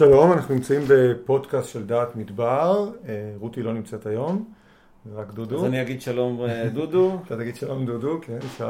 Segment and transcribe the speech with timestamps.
[0.00, 4.52] שלום, אנחנו נמצאים בפודקאסט של דעת מדבר, אה, רותי לא נמצאת היום,
[5.14, 5.56] רק דודו.
[5.56, 7.18] אז אני אגיד שלום אה, דודו.
[7.26, 8.62] אתה תגיד שלום דודו, כן, שי.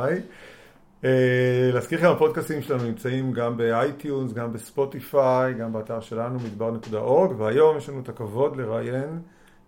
[1.05, 6.39] אה, להזכיר לכם, הפודקאסטים שלנו נמצאים גם ב iTunes, גם ב Spotify, גם באתר שלנו,
[6.39, 9.21] מדבר.org, והיום יש לנו את הכבוד לראיין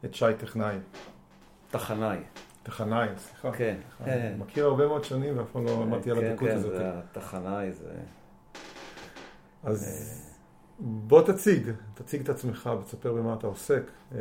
[0.05, 0.77] את שי טכנאי.
[1.71, 2.19] טחנאי.
[2.63, 3.53] טחנאי, סליחה.
[3.53, 3.77] כן.
[4.01, 6.73] אני מכיר הרבה מאוד שנים ואף פעם לא למדתי על הדקות כן, הזאת.
[6.73, 7.91] כן, זה טחנאי, זה...
[9.65, 10.22] אז
[10.85, 13.83] בוא תציג, תציג את עצמך ותספר במה אתה עוסק.
[14.13, 14.19] אה,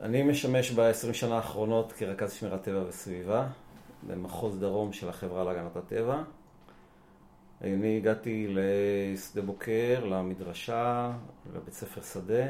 [0.00, 3.48] אני משמש ב-20 שנה האחרונות כרכז שמירת טבע וסביבה
[4.06, 6.22] במחוז דרום של החברה להגנת הטבע.
[7.60, 11.12] אני הגעתי לשדה בוקר, למדרשה,
[11.54, 12.46] לבית ספר שדה,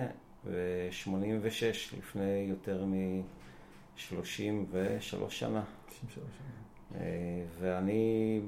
[0.47, 4.11] ב-86, לפני יותר מ-33
[5.29, 5.63] שנה.
[6.95, 7.01] אה,
[7.61, 8.41] ואני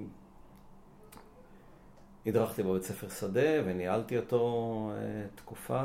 [2.26, 5.82] הדרכתי בבית ספר שדה וניהלתי אותו אה, תקופה,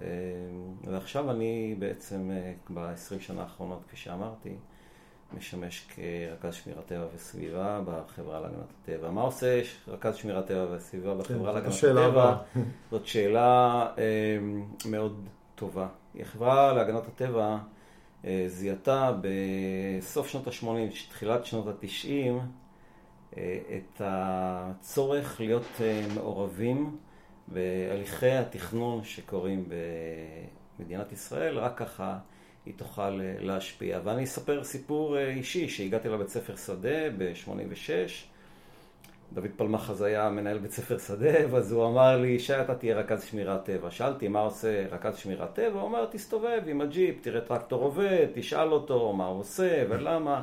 [0.00, 0.06] אה,
[0.84, 2.30] ועכשיו אני בעצם
[2.74, 4.54] ב-20 שנה האחרונות, כפי שאמרתי,
[5.36, 9.10] משמש כרכז שמירת טבע וסביבה בחברה להגנת הטבע.
[9.10, 12.36] מה עושה רכז שמירת טבע וסביבה בחברה כן, להגנת השאלה הטבע?
[12.90, 14.38] זאת שאלה אה,
[14.90, 15.88] מאוד טובה.
[16.20, 17.58] החברה להגנת הטבע
[18.24, 22.38] אה, זיהתה בסוף שנות ה-80, תחילת שנות ה-90, אה,
[23.32, 26.96] את הצורך להיות אה, מעורבים
[27.48, 29.68] בהליכי התכנון שקורים
[30.78, 32.18] במדינת ישראל, רק ככה
[32.66, 34.00] היא תוכל אה, להשפיע.
[34.04, 37.88] ואני אספר סיפור אה, אישי, שהגעתי לבית ספר שדה ב-86,
[39.32, 42.96] דוד פלמח אז היה מנהל בית ספר שדה, ואז הוא אמר לי, שי, אתה תהיה
[42.96, 43.90] רכז שמירת טבע.
[43.90, 45.80] שאלתי, מה עושה רכז שמירת טבע?
[45.80, 50.42] הוא אומר, תסתובב עם הג'יפ, תראה טרקטור עובד, תשאל אותו מה הוא עושה ולמה.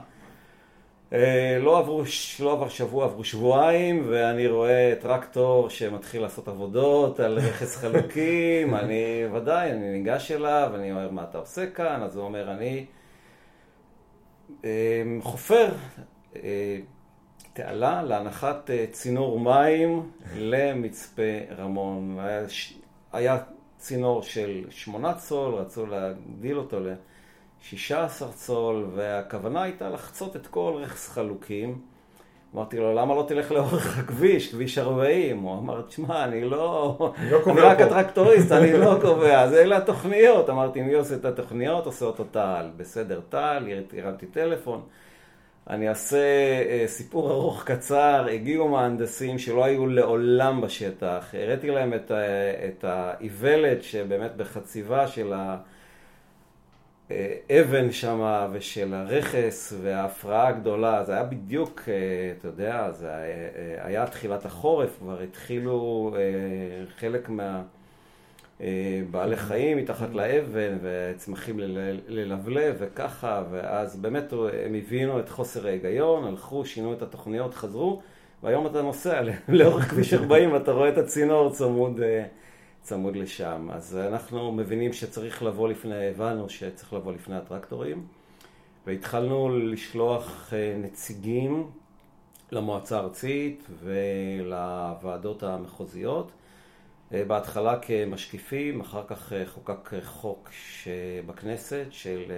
[1.13, 2.03] אה, לא, עברו,
[2.39, 9.23] לא עבר שבוע, עברו שבועיים, ואני רואה טרקטור שמתחיל לעשות עבודות על רכס חלוקים, אני
[9.33, 12.01] ודאי, אני ניגש אליו, אני אומר, מה אתה עושה כאן?
[12.03, 12.85] אז הוא אומר, אני
[14.65, 15.69] אה, חופר
[16.35, 16.79] אה,
[17.53, 21.21] תעלה להנחת אה, צינור מים למצפה
[21.57, 22.17] רמון.
[23.13, 23.37] היה,
[23.77, 26.79] צינור של שמונה צול, רצו להגדיל אותו
[27.73, 31.79] ל-16 צול, והכוונה הייתה לחצות את כל רכס חלוקים.
[32.55, 35.39] אמרתי לו, למה לא תלך לאורך הכביש, כביש 40?
[35.39, 36.97] הוא אמר, תשמע, אני לא...
[37.17, 39.41] אני לא אני רק פה." הטרקטוריסט, אני לא קובע.
[39.41, 40.49] אז אלה התוכניות.
[40.49, 41.85] אמרתי, מי עושה את התוכניות?
[41.85, 42.65] עושה אותו טל.
[42.77, 43.63] בסדר, טל,
[43.97, 44.81] הרמתי טלפון.
[45.69, 46.17] אני אעשה
[46.69, 52.15] אה, סיפור ארוך קצר, הגיעו מהנדסים שלא היו לעולם בשטח, הראיתי להם את, ה-
[52.67, 55.33] את האיוולת שבאמת בחציבה של
[57.09, 61.93] האבן שם ושל הרכס וההפרעה הגדולה, זה היה בדיוק, אה,
[62.39, 63.23] אתה יודע, זה אה,
[63.77, 66.21] היה תחילת החורף, כבר התחילו אה,
[66.99, 67.61] חלק מה...
[68.61, 74.33] אה, בעלי חיים מתחת לאבן וצמחים לל- ללבלב וככה, ואז באמת
[74.65, 78.01] הם הבינו את חוסר ההיגיון, הלכו, שינו את התוכניות, חזרו,
[78.43, 82.23] והיום אתה נוסע לאורך כביש 40 ואתה רואה את הצינור צמוד, אה,
[82.85, 83.69] צמוד לשם.
[83.71, 88.07] אז אנחנו מבינים שצריך לבוא לפני, הבנו שצריך לבוא לפני הטרקטורים,
[88.87, 91.71] והתחלנו לשלוח אה, נציגים
[92.51, 96.31] למועצה הארצית ולוועדות המחוזיות.
[97.13, 100.49] אה, בהתחלה כמשקיפים, אחר כך אה, חוקק חוק
[101.25, 102.31] בכנסת של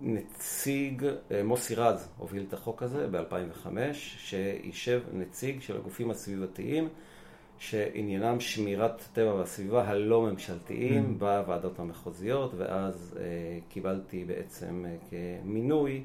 [0.00, 1.06] נציג,
[1.44, 6.88] מוסי רז הוביל את החוק הזה ב-2005, שישב נציג של הגופים הסביבתיים
[7.60, 16.04] שעניינם שמירת טבע והסביבה הלא ממשלתיים בוועדות המחוזיות, ואז אה, קיבלתי בעצם אה, כמינוי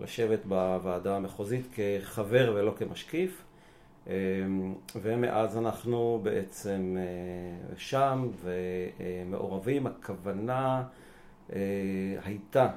[0.00, 3.42] לשבת בוועדה המחוזית כחבר ולא כמשקיף.
[4.06, 9.86] אמ, ומאז אנחנו בעצם אה, שם ומעורבים.
[9.86, 10.82] הכוונה
[11.52, 11.58] אה,
[12.24, 12.68] הייתה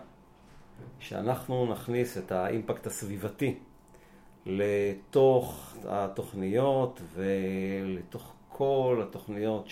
[0.99, 3.55] שאנחנו נכניס את האימפקט הסביבתי
[4.45, 9.67] לתוך התוכניות ולתוך כל התוכניות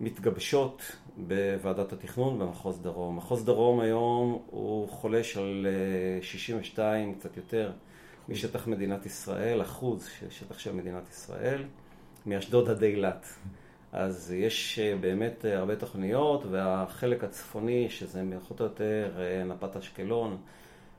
[0.00, 3.16] שמתגבשות בוועדת התכנון במחוז דרום.
[3.16, 7.72] מחוז דרום היום הוא חולש על אה, 62, קצת יותר,
[8.28, 11.64] משטח מדינת ישראל, אחוז של שטח של מדינת ישראל,
[12.26, 13.26] מאשדוד עד אילת.
[13.92, 19.76] אז יש אה, באמת אה, הרבה תוכניות, והחלק הצפוני, שזה פחות או יותר אה, נפת
[19.76, 20.36] אשקלון,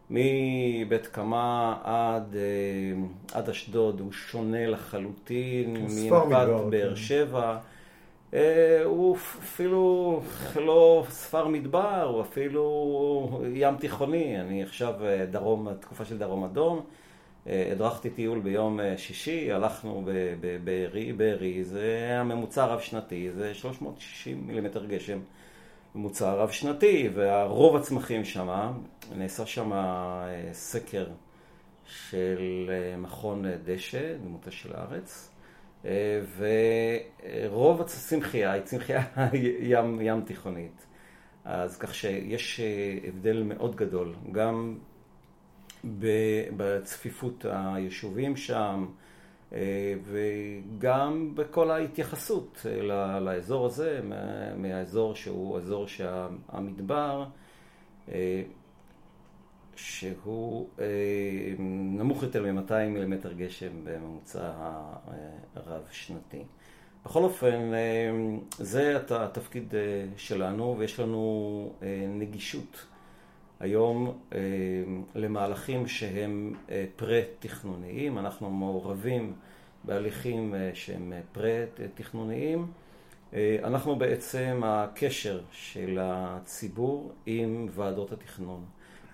[0.09, 6.95] מבית קמה עד, אה, עד אשדוד, הוא שונה לחלוטין מדבר, מנפת באר כן.
[6.95, 7.57] שבע.
[8.33, 10.21] אה, הוא אפילו
[10.55, 14.41] לא ספר מדבר, הוא אפילו ים תיכוני.
[14.41, 16.81] אני עכשיו אה, דרום, תקופה של דרום אדום.
[17.45, 20.03] הדרכתי טיול ביום שישי, הלכנו
[20.41, 25.19] בבארי, בארי, זה הממוצע רב שנתי, זה 360 מילימטר גשם.
[25.95, 28.71] ממוצע רב שנתי, והרוב הצמחים שם,
[29.15, 29.71] נעשה שם
[30.51, 31.07] סקר
[31.85, 35.31] של מכון דשא, דמותה של הארץ,
[36.37, 39.03] ורוב הצמחייה היא צמחייה
[39.59, 40.85] ים, ים תיכונית.
[41.45, 42.59] אז כך שיש
[43.07, 44.77] הבדל מאוד גדול, גם
[46.57, 48.85] בצפיפות היישובים שם,
[50.03, 52.65] וגם בכל ההתייחסות
[53.21, 54.01] לאזור הזה,
[54.57, 57.25] מהאזור שהוא אזור שהמדבר,
[59.75, 60.67] שהוא
[61.97, 64.51] נמוך יותר מ-200 מילימטר גשם בממוצע
[65.55, 66.43] הרב-שנתי.
[67.05, 67.71] בכל אופן,
[68.57, 69.73] זה התפקיד
[70.17, 71.73] שלנו, ויש לנו
[72.07, 72.85] נגישות
[73.59, 74.17] היום
[75.15, 76.53] למהלכים שהם
[76.95, 78.17] פרה-תכנוניים.
[78.17, 79.33] אנחנו מעורבים
[79.83, 82.67] בהליכים שהם פרה-תכנוניים.
[83.63, 88.65] אנחנו בעצם הקשר של הציבור עם ועדות התכנון.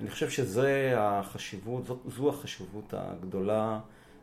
[0.02, 3.80] אני חושב שזו החשיבות, זו החשיבות הגדולה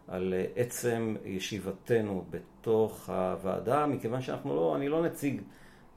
[0.09, 5.41] על עצם ישיבתנו בתוך הוועדה, מכיוון שאנחנו לא, אני לא נציג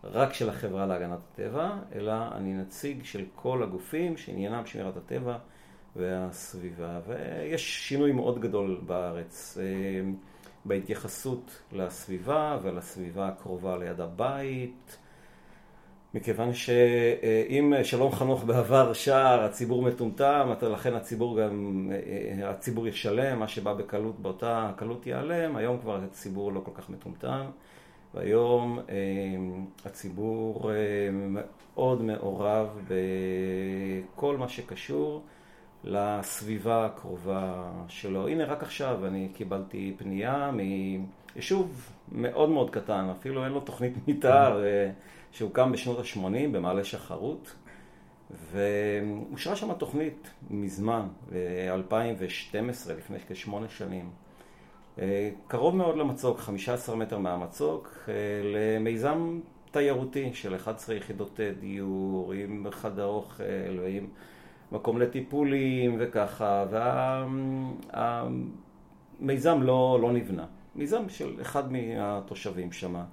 [0.04, 5.38] רק של החברה להגנת הטבע, אלא אני נציג של כל הגופים שעניינם שמירת הטבע
[5.96, 7.00] והסביבה.
[7.08, 9.58] ויש שינוי מאוד גדול בארץ
[10.66, 14.98] בהתייחסות לסביבה ולסביבה הקרובה ליד הבית.
[16.14, 21.90] מכיוון שאם שלום חנוך בעבר שר, הציבור מטומטם, לכן הציבור גם,
[22.44, 27.46] הציבור ישלם, מה שבא בקלות באותה קלות ייעלם, היום כבר הציבור לא כל כך מטומטם,
[28.14, 28.80] והיום
[29.86, 30.72] הציבור
[31.12, 35.24] מאוד מעורב בכל מה שקשור
[35.84, 38.28] לסביבה הקרובה שלו.
[38.28, 44.64] הנה רק עכשיו אני קיבלתי פנייה מיישוב מאוד מאוד קטן, אפילו אין לו תוכנית מתאר.
[45.32, 47.56] שהוקם בשנות ה-80 במעלה שחרות,
[48.52, 54.10] ואושרה שם תוכנית מזמן, ב-2012, לפני כשמונה שנים.
[55.48, 58.10] קרוב מאוד למצוק, 15 מטר מהמצוק,
[58.54, 59.40] למיזם
[59.72, 63.44] תיירותי של 11 יחידות דיור, עם חדר אוכל
[63.82, 64.08] ועם
[64.72, 66.66] מקום לטיפולים וככה,
[69.20, 70.46] והמיזם לא, לא נבנה.
[70.76, 73.06] מיזם של אחד מהתושבים שמה.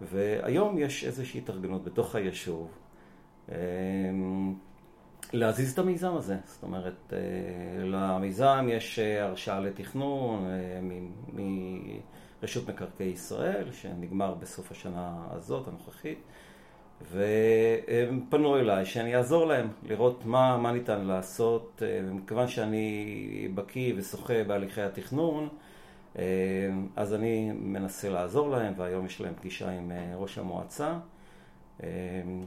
[0.00, 2.68] והיום יש איזושהי התארגנות בתוך היישוב
[5.32, 6.36] להזיז את המיזם הזה.
[6.44, 7.18] זאת אומרת, אה,
[7.84, 10.80] למיזם יש אה, הרשאה לתכנון אה,
[12.42, 16.18] מרשות מקרקעי ישראל, שנגמר בסוף השנה הזאת, הנוכחית,
[17.12, 21.82] והם פנו אליי שאני אעזור להם לראות מה, מה ניתן לעשות.
[22.12, 25.48] מכיוון שאני בקיא ושוחה בהליכי התכנון,
[26.96, 30.98] אז אני מנסה לעזור להם, והיום יש להם פגישה עם ראש המועצה.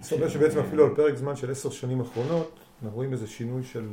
[0.01, 3.63] זאת אומרת שבעצם אפילו על פרק זמן של עשר שנים אחרונות, אנחנו רואים איזה שינוי
[3.63, 3.87] של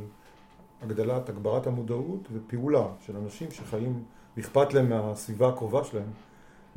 [0.81, 4.03] הגדלת, הגברת המודעות ופעולה של אנשים שחיים,
[4.37, 6.11] ואכפת להם מהסביבה הקרובה שלהם,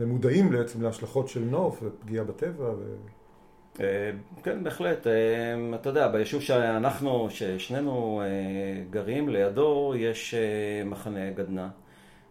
[0.01, 2.71] ומודעים בעצם להשלכות של נוף ופגיעה בטבע.
[2.71, 2.97] ו...
[4.43, 5.07] כן, בהחלט.
[5.75, 8.23] אתה יודע, ביישוב שאנחנו, ששנינו
[8.91, 10.35] גרים לידו, יש
[10.85, 11.69] מחנה גדנ"ע.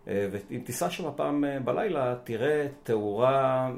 [0.08, 3.72] אה, ואם תיסע שם פעם אה, בלילה, תראה תאורה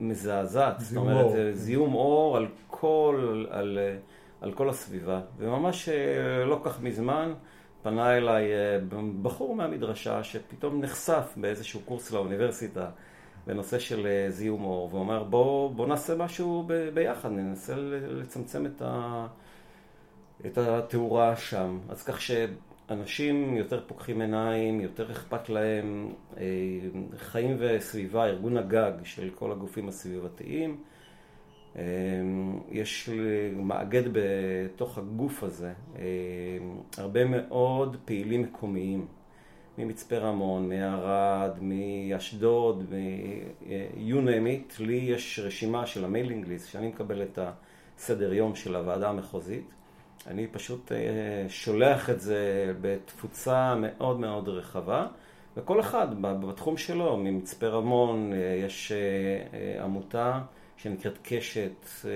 [0.00, 0.80] מזעזעת.
[0.80, 1.36] זאת אומרת, אור.
[1.52, 3.78] זיהום אור על כל, על,
[4.44, 5.20] על כל הסביבה.
[5.38, 7.32] וממש אה, לא כך מזמן
[7.82, 8.44] פנה אליי
[9.22, 12.90] בחור מהמדרשה שפתאום נחשף באיזשהו קורס לאוניברסיטה
[13.46, 17.74] בנושא של זיהום אור, ואומר בוא, בוא נעשה משהו ב, ביחד, ננסה
[18.08, 19.26] לצמצם את, ה,
[20.46, 21.78] את התאורה שם.
[21.88, 22.30] אז כך ש...
[22.90, 26.42] אנשים יותר פוקחים עיניים, יותר אכפת להם, אה,
[27.16, 30.76] חיים וסביבה, ארגון הגג של כל הגופים הסביבתיים.
[31.76, 31.82] אה,
[32.70, 33.10] יש
[33.56, 36.02] מאגד בתוך הגוף הזה אה,
[36.98, 39.06] הרבה מאוד פעילים מקומיים,
[39.78, 44.82] ממצפה רמון, מערד, מאשדוד, מ-you name it.
[44.82, 47.38] לי יש רשימה של המיילינג ליסט, שאני מקבל את
[47.96, 49.64] הסדר יום של הוועדה המחוזית.
[50.26, 55.06] אני פשוט אה, שולח את זה בתפוצה מאוד מאוד רחבה,
[55.56, 60.40] וכל אחד בתחום שלו, ממצפה רמון אה, יש אה, עמותה
[60.76, 62.06] שנקראת קשת,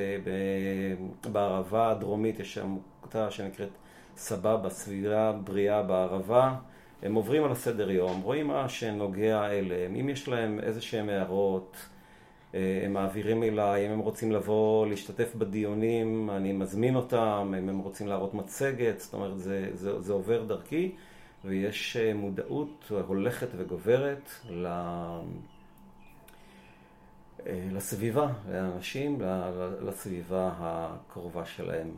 [1.32, 3.68] בערבה הדרומית יש עמותה שנקראת
[4.16, 6.54] סבבה, סביבה בריאה בערבה.
[7.02, 11.76] הם עוברים על הסדר יום, רואים מה שנוגע אליהם, אם יש להם איזה שהם הערות,
[12.54, 17.78] אה, הם מעבירים אליי, אם הם רוצים לבוא להשתתף בדיונים, אני מזמין אותם, אם הם
[17.78, 20.92] רוצים להראות מצגת, זאת אומרת זה, זה, זה עובר דרכי,
[21.44, 24.30] ויש מודעות הולכת וגוברת
[27.46, 29.18] לסביבה, לאנשים,
[29.80, 31.90] לסביבה הקרובה שלהם.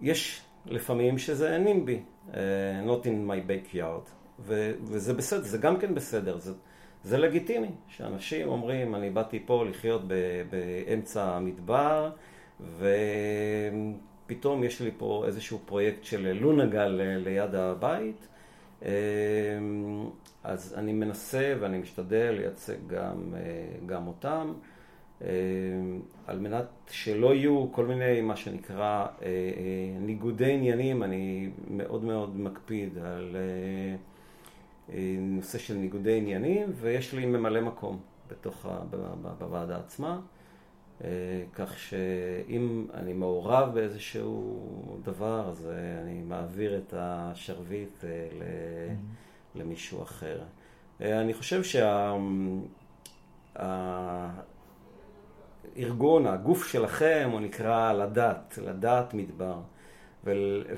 [0.00, 2.00] יש לפעמים שזה נימבי,
[2.86, 6.52] not in my backyard, וזה בסדר, זה גם כן בסדר, זה,
[7.04, 10.02] זה לגיטימי, שאנשים אומרים, אני באתי פה לחיות
[10.50, 12.10] באמצע המדבר,
[14.26, 18.28] ופתאום יש לי פה איזשהו פרויקט של לונגל ליד הבית,
[20.44, 23.34] אז אני מנסה ואני משתדל לייצג גם,
[23.86, 24.52] גם אותם.
[26.26, 29.06] על מנת שלא יהיו כל מיני, מה שנקרא,
[30.00, 33.36] ניגודי עניינים, אני מאוד מאוד מקפיד על
[35.18, 38.66] נושא של ניגודי עניינים, ויש לי ממלא מקום בתוך,
[39.38, 40.20] בוועדה עצמה,
[41.54, 45.68] כך שאם אני מעורב באיזשהו דבר, אז
[46.02, 48.04] אני מעביר את השרביט
[49.54, 50.40] למישהו אחר.
[51.00, 52.16] אני חושב שה...
[55.76, 59.60] הארגון, הגוף שלכם, הוא נקרא לדת, לדת מדבר.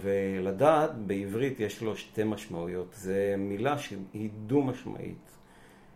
[0.02, 2.94] ולדעת בעברית יש לו שתי משמעויות.
[2.94, 5.39] זו מילה שהיא דו-משמעית.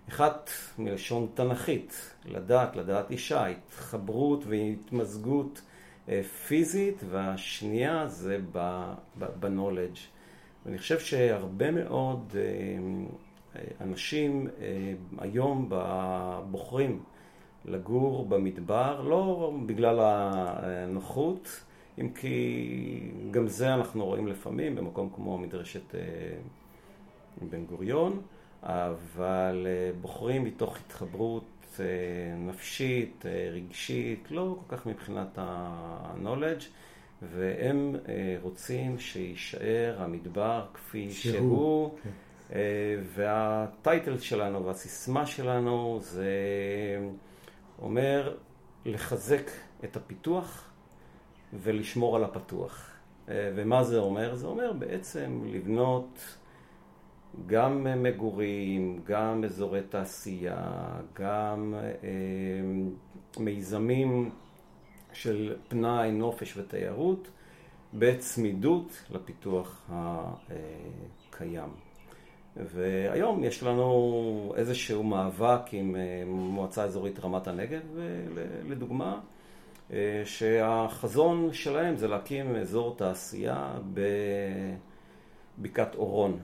[0.08, 5.62] אחת מלשון תנכית, לדעת, לדעת אישה, התחברות והתמזגות
[6.08, 8.38] אה, פיזית, והשנייה זה
[9.40, 9.96] בנולדג'.
[10.66, 12.40] ואני חושב שהרבה מאוד אה,
[13.56, 14.49] אה, אנשים
[15.18, 15.70] היום
[16.50, 17.02] בוחרים
[17.64, 21.64] לגור במדבר, לא בגלל הנוחות,
[22.00, 25.94] אם כי גם זה אנחנו רואים לפעמים במקום כמו מדרשת
[27.50, 28.23] בן גוריון,
[28.64, 31.44] אבל אה, בוחרים מתוך התחברות
[31.80, 31.85] אה,
[32.38, 36.64] נפשית, רגשית, לא כל כך מבחינת ה-knowledge,
[37.23, 37.97] והם
[38.42, 42.11] רוצים שיישאר המדבר כפי שהוא, שהוא כן.
[43.14, 46.28] והטייטל שלנו והסיסמה שלנו זה
[47.83, 48.37] אומר
[48.85, 49.50] לחזק
[49.85, 50.71] את הפיתוח
[51.62, 52.90] ולשמור על הפתוח.
[53.28, 54.35] אה, ומה זה אומר?
[54.35, 56.18] זה אומר בעצם לבנות
[57.46, 60.56] גם מגורים, גם אזורי תעשייה,
[61.12, 62.08] גם אה,
[63.38, 64.30] מיזמים
[65.12, 67.28] של פנאי, נופש ותיירות
[67.94, 69.90] בצמידות לפיתוח
[71.30, 71.70] הקיים.
[72.56, 77.82] והיום יש לנו איזשהו מאבק עם אה, מועצה אזורית רמת הנגב,
[78.68, 79.20] לדוגמה,
[79.92, 83.78] אה, שהחזון שלהם זה להקים אזור תעשייה
[85.58, 86.38] בבקעת אורון.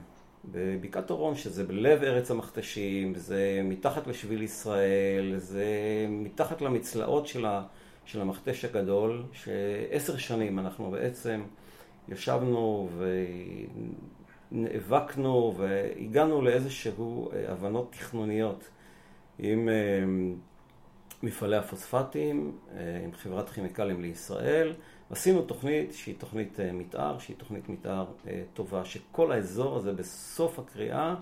[0.45, 5.65] בבקעת אורון, שזה בלב ארץ המכתשים, זה מתחת לשביל ישראל, זה
[6.09, 7.63] מתחת למצלעות של, ה,
[8.05, 11.43] של המכתש הגדול, שעשר שנים אנחנו בעצם
[12.09, 12.89] ישבנו
[14.51, 18.69] ונאבקנו והגענו לאיזשהו אה, הבנות תכנוניות
[19.39, 20.03] עם אה,
[21.23, 24.73] מפעלי הפוספטים אה, עם חברת כימיקלים לישראל.
[25.11, 30.59] עשינו תוכנית שהיא תוכנית אה, מתאר, שהיא תוכנית מתאר אה, טובה, שכל האזור הזה בסוף
[30.59, 31.15] הקריאה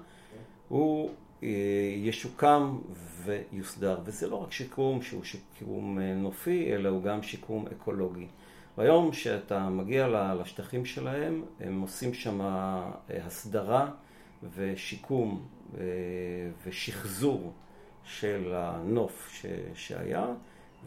[0.68, 1.12] הוא
[2.04, 2.80] ישוקם
[3.24, 4.00] ויוסדר.
[4.06, 8.28] וזה לא רק שיקום שהוא שיקום נופי, אלא הוא גם שיקום אקולוגי.
[8.78, 12.40] והיום כשאתה מגיע לשטחים שלהם, הם עושים שם
[13.10, 13.92] הסדרה
[14.56, 15.46] ושיקום
[16.66, 17.54] ושחזור.
[18.10, 19.44] של הנוף
[19.76, 20.26] שהיה,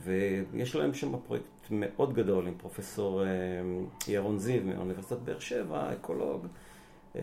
[0.02, 3.28] ויש להם שם פרויקט מאוד גדול עם פרופסור אה,
[4.08, 6.46] ירון זיו מאוניברסיטת באר שבע, אקולוג,
[7.16, 7.22] אה,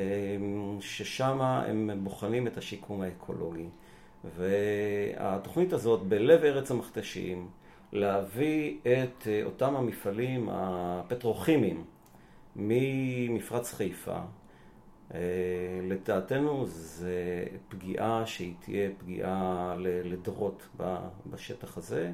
[0.79, 3.67] ששם הם בוחנים את השיקום האקולוגי.
[4.38, 7.48] והתוכנית הזאת בלב ארץ המכתשים,
[7.91, 11.84] להביא את אה, אותם המפעלים הפטרוכימיים
[12.55, 14.17] ממפרץ חיפה,
[15.84, 20.67] לדעתנו זה פגיעה שהיא תהיה פגיעה לדורות
[21.31, 22.12] בשטח הזה,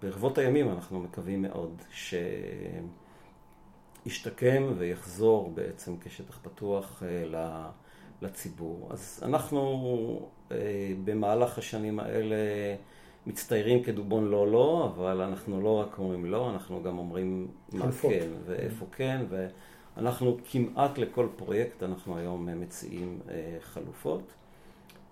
[0.00, 1.82] שברבות הימים אנחנו מקווים מאוד
[4.06, 7.24] שישתקם ויחזור בעצם כשטח פתוח אה,
[8.22, 8.88] לציבור.
[8.90, 10.56] אז אנחנו אה,
[11.04, 12.36] במהלך השנים האלה
[13.26, 18.28] מצטיירים כדובון לא לא, אבל אנחנו לא רק אומרים לא, אנחנו גם אומרים מה כן
[18.46, 19.24] ואיפה כן.
[19.96, 24.22] אנחנו כמעט לכל פרויקט, אנחנו היום מציעים אה, חלופות.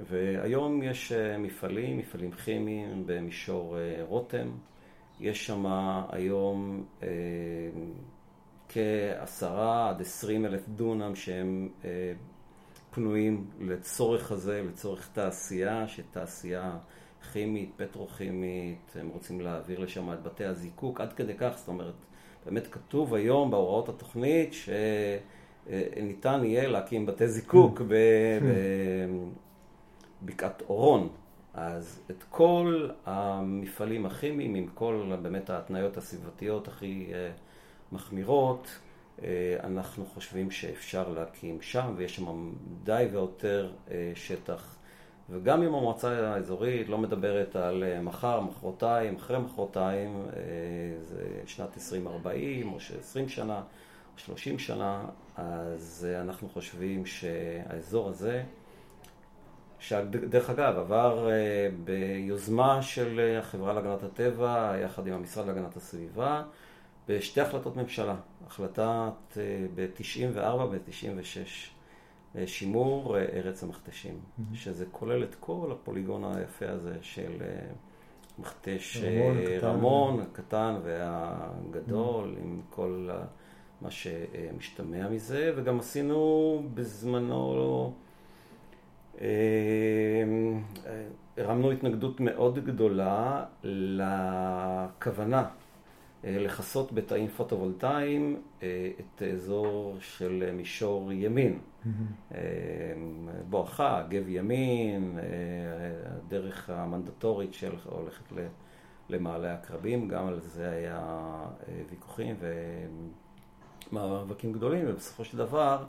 [0.01, 3.77] והיום יש מפעלים, מפעלים כימיים במישור
[4.09, 4.49] רותם.
[5.21, 5.67] יש שם
[6.09, 6.85] היום
[8.69, 11.69] כעשרה עד עשרים אלף דונם שהם
[12.91, 16.77] פנויים לצורך הזה, לצורך תעשייה, שתעשייה
[17.33, 21.95] כימית, פטרוכימית, הם רוצים להעביר לשם את בתי הזיקוק, עד כדי כך, זאת אומרת,
[22.45, 24.55] באמת כתוב היום בהוראות התוכנית
[25.65, 27.81] שניתן יהיה להקים בתי זיקוק
[30.23, 31.09] בבקעת אורון.
[31.57, 37.13] אז את כל המפעלים הכימיים, עם כל באמת ההתניות הסביבתיות הכי
[37.93, 38.79] מחמירות,
[39.63, 42.53] אנחנו חושבים שאפשר להקים שם, ויש שם
[42.85, 43.73] די ויותר
[44.15, 44.77] שטח.
[45.31, 50.43] וגם אם המועצה האזורית לא מדברת על אה, מחר, מחרתיים, אחרי מחרתיים, אה,
[51.03, 53.57] זה שנת 2040 או 20 שנה
[54.15, 55.05] או 30 שנה,
[55.37, 58.43] אז אה, אנחנו חושבים שהאזור הזה,
[59.79, 61.29] שדרך אגב עבר
[61.85, 66.43] ביוזמה של החברה להגנת הטבע יחד עם המשרד להגנת הסביבה
[67.09, 68.17] בשתי החלטות ממשלה,
[68.47, 69.39] החלטת
[69.75, 71.77] ב-94 וב-96.
[72.47, 74.57] שימור אה, ארץ המכתשים, mm-hmm.
[74.57, 77.67] שזה כולל את כל הפוליגון היפה הזה של אה,
[78.39, 78.97] מכתש
[79.63, 82.43] רמון, אה, הקטן והגדול, mm-hmm.
[82.43, 83.09] עם כל
[83.81, 87.95] מה שמשתמע מזה, וגם עשינו בזמנו,
[91.37, 95.49] הרמנו התנגדות מאוד גדולה לכוונה
[96.25, 101.59] לכסות בתאים פוטו-וולטאיים את האזור של מישור ימין.
[102.35, 102.39] אה,
[103.49, 105.25] בואכה, גב ימין, אה,
[106.17, 108.25] הדרך המנדטורית של הולכת
[109.09, 110.99] למעלה הקרבים, גם על זה היה
[111.69, 112.37] אה, ויכוחים
[113.93, 115.85] ומאבקים גדולים, ובסופו של דבר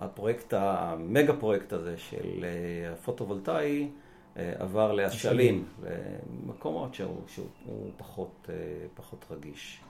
[0.00, 2.44] הפרויקט, המגה פרויקט הזה של
[2.92, 3.90] הפוטו-וולטאי
[4.36, 5.64] עבר לאשלים,
[6.44, 8.48] למקומות שהוא, שהוא פחות,
[8.94, 9.80] פחות רגיש.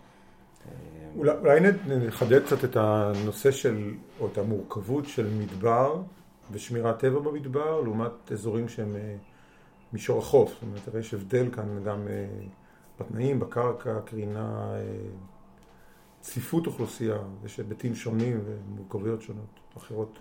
[1.16, 6.02] אולי, אולי נחדד קצת את הנושא של, או את המורכבות של מדבר
[6.50, 9.16] ושמירת טבע במדבר, לעומת אזורים שהם אה,
[9.92, 10.52] מישור החוף.
[10.52, 12.26] זאת אומרת, יש הבדל כאן גם אה,
[13.00, 14.80] בתנאים, בקרקע, קרינה, אה,
[16.20, 20.18] צפיפות אוכלוסייה, יש היבטים שונים ומורכבויות שונות, אחרות.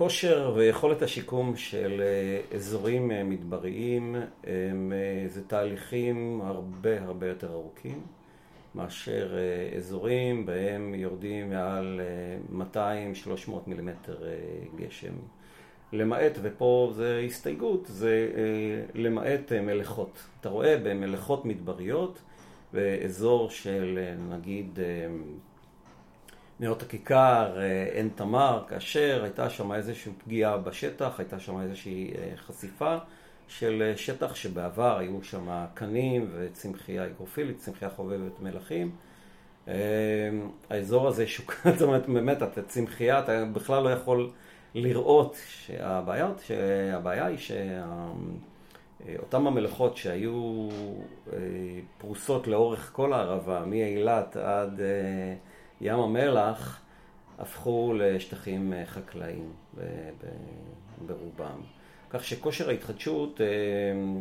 [0.00, 4.14] כושר ויכולת השיקום של אה, אזורים אה, מדבריים
[4.44, 8.00] הם, אה, זה תהליכים הרבה הרבה יותר ארוכים
[8.74, 9.34] מאשר
[9.76, 12.00] אזורים בהם יורדים מעל
[12.52, 14.18] 200-300 מילימטר
[14.76, 15.12] גשם.
[15.92, 18.28] למעט, ופה זה הסתייגות, זה
[18.94, 20.26] למעט מלאכות.
[20.40, 22.22] אתה רואה במלאכות מדבריות,
[22.72, 23.98] באזור של
[24.30, 24.78] נגיד
[26.60, 32.36] נאות הכיכר, אה, עין תמר, כאשר הייתה שם איזושהי פגיעה בשטח, הייתה שם איזושהי אה,
[32.36, 32.96] חשיפה
[33.48, 38.90] של אה, שטח שבעבר היו שם קנים וצמחייה היגרופילית, צמחייה חובבת מלחים.
[40.70, 44.30] האזור הזה שוקע, זאת אומרת, באמת, אתה צמחייה, אתה בכלל לא יכול
[44.74, 47.38] לראות שהבעיה, שהבעיה היא
[48.98, 50.68] שאותן המלאכות שהיו
[51.98, 54.80] פרוסות לאורך כל הערבה, מאילת עד...
[55.80, 56.80] ים המלח
[57.38, 59.52] הפכו לשטחים אה, חקלאיים
[61.06, 61.60] ברובם.
[62.10, 63.46] כך שכושר ההתחדשות, אה,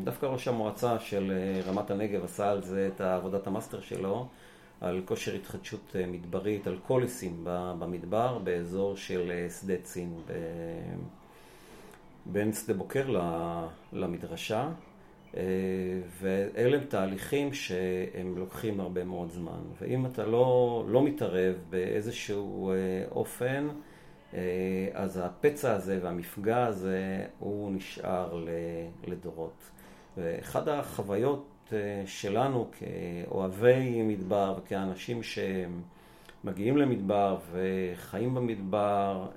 [0.03, 4.27] דווקא ראש המועצה של אה, רמת הנגב עשה על זה את עבודת המאסטר שלו,
[4.81, 7.41] על כושר התחדשות מדברית, על קוליסים
[7.79, 10.21] במדבר, באזור של שדה צין,
[12.25, 13.19] בין שדה בוקר
[13.93, 14.69] למדרשה.
[15.37, 15.41] אה,
[16.21, 19.59] ואלה הם תהליכים שהם לוקחים הרבה מאוד זמן.
[19.81, 22.75] ואם אתה לא, לא מתערב באיזשהו אה,
[23.11, 23.67] אופן,
[24.33, 24.39] אה,
[24.93, 28.45] אז הפצע הזה והמפגע הזה הוא נשאר
[29.07, 29.69] לדורות.
[30.17, 31.73] ואחד החוויות
[32.05, 39.27] שלנו כאוהבי מדבר וכאנשים שמגיעים למדבר וחיים במדבר,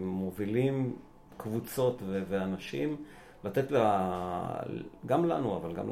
[0.00, 0.96] מובילים
[1.36, 2.96] קבוצות ואנשים,
[3.44, 4.60] לתת לה,
[5.06, 5.86] גם לנו, אבל גם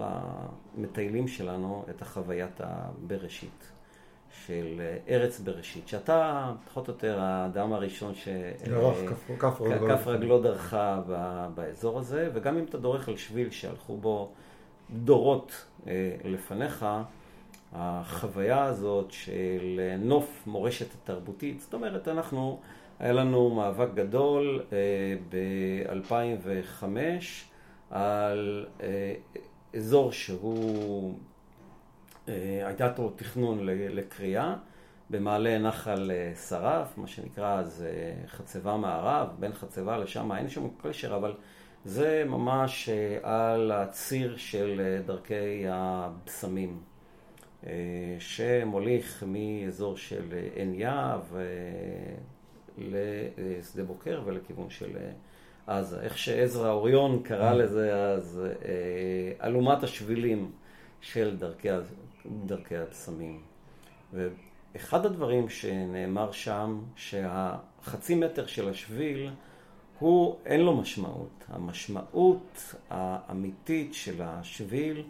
[0.76, 3.72] למטיילים שלנו, את החוויית הבראשית
[4.46, 5.88] של ארץ בראשית.
[5.88, 8.28] שאתה, פחות או יותר, האדם הראשון ש...
[9.88, 11.00] כף רגלו דרכה
[11.54, 14.30] באזור הזה, וגם אם אתה דורך על שביל שהלכו בו
[14.90, 16.87] דורות אה, לפניך,
[17.72, 22.61] החוויה הזאת של נוף מורשת תרבותית, זאת אומרת, אנחנו...
[22.98, 24.76] היה לנו מאבק גדול אה,
[25.28, 26.85] ב-2005
[27.90, 29.14] על אה,
[29.76, 31.18] אזור שהוא,
[32.28, 34.57] אה, הייתה פה תכנון לקריאה
[35.11, 36.11] במעלה נחל
[36.48, 37.85] שרף, מה שנקרא אז
[38.26, 41.35] חצבה מערב, בין חצבה לשם אין שום קשר, אבל
[41.85, 42.88] זה ממש
[43.22, 46.80] על הציר של דרכי הבשמים.
[48.18, 51.20] שמוליך מאזור של עין יהב
[52.78, 55.10] לשדה בוקר ולכיוון של אה,
[55.66, 56.00] עזה.
[56.00, 57.54] איך שעזרא אוריון קרא mm.
[57.54, 60.50] לזה אז, אה, אלומת השבילים
[61.00, 61.68] של דרכי,
[62.46, 63.40] דרכי הסמים.
[64.12, 69.30] ואחד הדברים שנאמר שם, שהחצי מטר של השביל
[69.98, 71.44] הוא, אין לו משמעות.
[71.48, 75.02] המשמעות האמיתית של השביל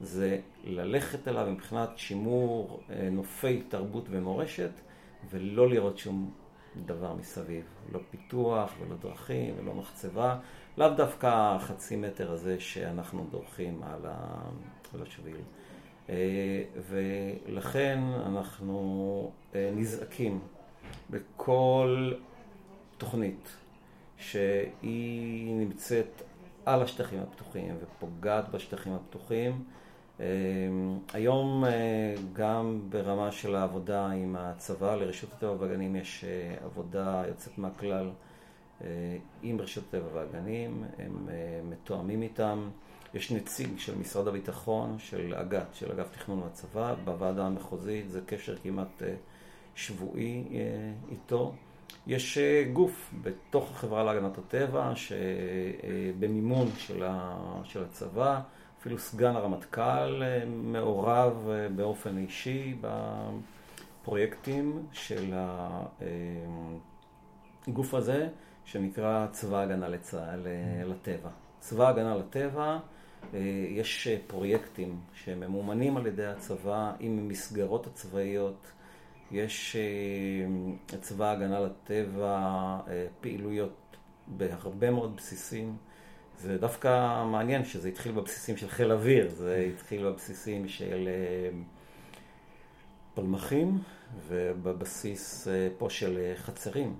[0.00, 4.70] זה ללכת אליו מבחינת שימור אה, נופי תרבות ומורשת
[5.30, 6.30] ולא לראות שום
[6.86, 7.64] דבר מסביב.
[7.92, 10.38] לא פיתוח ולא דרכים ולא מחצבה.
[10.78, 15.36] לאו דווקא החצי מטר הזה שאנחנו דורכים על, השביל.
[16.08, 16.14] אה,
[16.88, 20.40] ולכן אנחנו אה, נזעקים
[21.10, 22.12] בכל
[22.98, 23.56] תוכנית
[24.16, 26.22] שהיא נמצאת
[26.66, 29.64] על השטחים הפתוחים ופוגעת בשטחים הפתוחים.
[30.22, 30.28] אה,
[31.12, 31.64] היום
[32.32, 36.24] גם ברמה של העבודה עם הצבא, לרשות הטבע והגנים יש
[36.64, 38.10] עבודה יוצאת מהכלל
[39.42, 41.28] עם רשות הטבע והגנים, הם
[41.70, 42.68] מתואמים איתם.
[43.14, 48.56] יש נציג של משרד הביטחון, של אג"ת, של אגף תכנון והצבא, בוועדה המחוזית, זה קשר
[48.56, 49.14] כמעט אה,
[49.74, 50.58] שבועי אה,
[51.10, 51.52] איתו.
[52.06, 56.68] יש אה, גוף בתוך החברה להגנת הטבע, שבמימון
[57.64, 58.40] של הצבא,
[58.82, 62.76] אפילו סגן הרמטכ"ל מעורב באופן אישי
[64.02, 65.34] בפרויקטים של
[67.68, 68.28] הגוף הזה,
[68.64, 70.46] שנקרא צבא הגנה לצה"ל,
[70.84, 71.28] לטבע.
[71.60, 72.78] צבא הגנה לטבע
[73.34, 78.66] אה, יש אה, פרויקטים שממומנים על ידי הצבא עם המסגרות הצבאיות.
[79.30, 82.78] יש אה, צבא ההגנה לטבע,
[83.20, 85.76] פעילויות בהרבה מאוד בסיסים.
[86.42, 91.08] זה דווקא מעניין שזה התחיל בבסיסים של חיל אוויר, זה התחיל בבסיסים של
[93.14, 93.78] פלמחים
[94.28, 96.96] ובבסיס פה של חצרים.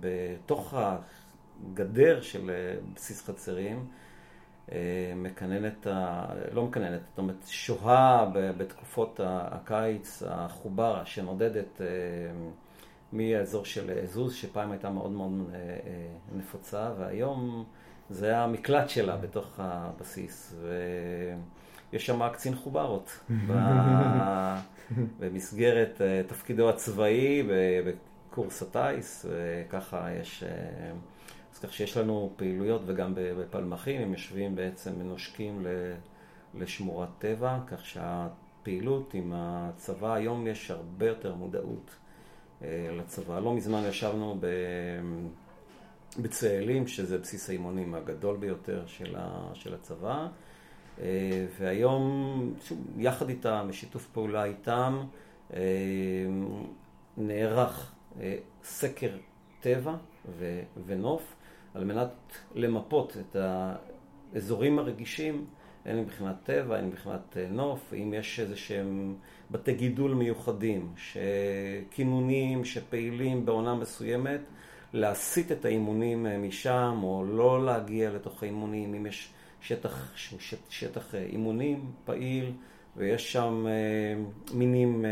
[0.00, 2.50] בתוך הגדר של
[2.94, 3.86] בסיס חצרים
[4.72, 5.86] אה, מקננת,
[6.52, 11.86] לא מקננת, זאת אומרת, שוהה בתקופות הקיץ, החוברה שנודדת אה,
[13.12, 15.58] מהאזור של זוז, שפעם הייתה מאוד מאוד אה,
[16.36, 17.64] נפוצה, והיום
[18.10, 20.54] זה המקלט שלה בתוך הבסיס.
[21.92, 23.20] ויש שם קצין חוברות
[25.20, 27.48] במסגרת תפקידו הצבאי
[27.86, 30.44] בקורס הטיס, וככה יש...
[31.54, 35.66] אז כך שיש לנו פעילויות וגם בפלמחים, הם יושבים בעצם, מנושקים
[36.54, 41.96] לשמורת טבע, כך שהפעילות עם הצבא, היום יש הרבה יותר מודעות
[42.62, 43.40] אה, לצבא.
[43.40, 44.38] לא מזמן ישבנו
[46.18, 49.16] בצאלים, שזה בסיס האימונים הגדול ביותר של,
[49.54, 50.28] של הצבא,
[51.00, 55.00] אה, והיום, שוב, יחד איתם, בשיתוף פעולה איתם,
[55.54, 55.60] אה,
[57.16, 57.92] נערך
[58.64, 59.10] סקר
[59.60, 59.96] טבע
[60.86, 61.34] ונוף
[61.74, 62.12] על מנת
[62.54, 63.36] למפות את
[64.34, 65.46] האזורים הרגישים,
[65.84, 69.14] הן מבחינת טבע, הן מבחינת אה, נוף, אם יש איזה שהם
[69.50, 70.92] בתי גידול מיוחדים,
[71.90, 74.40] כינונים שפעילים בעונה מסוימת,
[74.92, 80.12] להסיט את האימונים אה, משם, או לא להגיע לתוך האימונים, אם יש שטח,
[80.68, 82.52] שטח, אה, אימונים פעיל,
[82.96, 83.66] ויש שם
[84.54, 85.04] מינים,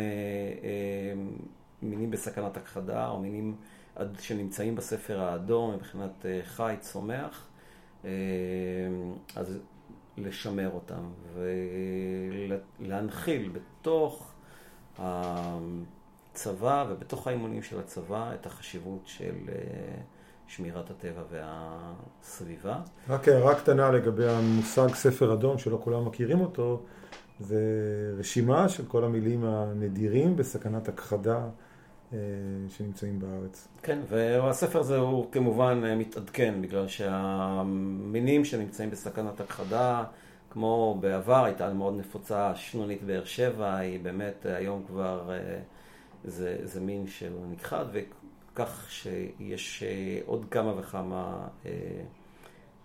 [1.82, 3.56] מינים בסכנת הכחדה, או מינים...
[4.20, 7.46] שנמצאים בספר האדום מבחינת אה, חי, צומח,
[8.04, 8.10] אה,
[9.36, 9.58] אז
[10.16, 11.10] לשמר אותם
[12.80, 14.32] ולהנחיל בתוך
[16.36, 19.54] הצבא ובתוך האימונים של הצבא את החשיבות של אה,
[20.46, 22.80] שמירת הטבע והסביבה.
[23.08, 26.82] רק הערה קטנה לגבי המושג ספר אדום, שלא כולם מכירים אותו,
[27.40, 27.60] זה
[28.18, 31.48] רשימה של כל המילים הנדירים בסכנת הכחדה.
[32.12, 32.18] אה,
[32.68, 33.68] שנמצאים בארץ.
[33.82, 40.04] כן, והספר הזה הוא כמובן אה, מתעדכן, בגלל שהמינים שנמצאים בסכנת הכחדה,
[40.50, 45.30] כמו בעבר, הייתה מאוד נפוצה, שנונית באר שבע, היא באמת היום כבר,
[46.24, 49.82] זה, זה מין שהוא נכחד, וכך שיש
[50.26, 51.48] עוד כמה וכמה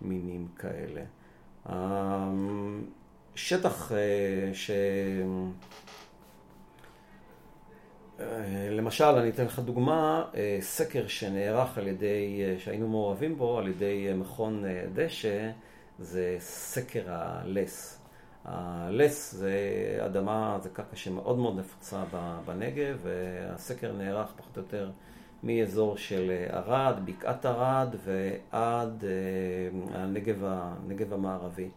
[0.00, 1.02] מינים כאלה.
[3.34, 3.92] שטח
[4.52, 4.70] ש...
[8.22, 13.58] אה, למשל, אני אתן לך דוגמה, אה, סקר שנערך על ידי, אה, שהיינו מעורבים בו,
[13.58, 14.64] על ידי מכון
[14.94, 15.50] דשא,
[15.98, 18.01] זה סקר הלס.
[18.44, 19.58] הלס זה
[20.06, 22.04] אדמה, זה קרקע שמאוד מאוד נפוצה
[22.44, 24.90] בנגב, והסקר נערך פחות או יותר
[25.42, 29.04] מאזור של ערד, בקעת ערד ועד
[29.90, 31.68] הנגב, הנגב המערבי.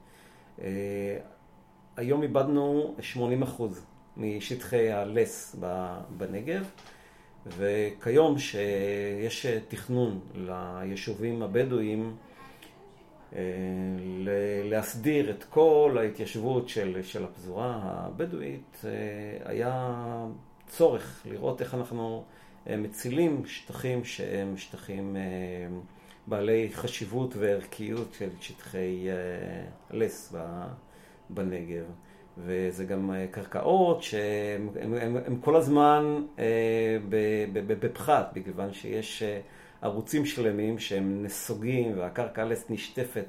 [1.97, 3.85] היום איבדנו 80 אחוז
[4.17, 5.55] משטחי הלס
[6.17, 6.69] בנגב,
[7.47, 12.15] וכיום שיש תכנון ליישובים הבדואיים,
[14.63, 18.81] להסדיר את כל ההתיישבות של, של הפזורה הבדואית,
[19.45, 19.95] היה
[20.67, 22.23] צורך לראות איך אנחנו
[22.67, 25.17] מצילים שטחים שהם שטחים
[26.27, 29.07] בעלי חשיבות וערכיות של שטחי
[29.91, 30.33] לס
[31.29, 31.85] בנגב.
[32.37, 34.69] וזה גם אה, קרקעות שהן
[35.41, 36.97] כל הזמן אה,
[37.51, 39.39] בפחת, מכיוון שיש אה,
[39.85, 43.27] ערוצים שלמים שהם נסוגים והקרקע לס נשטפת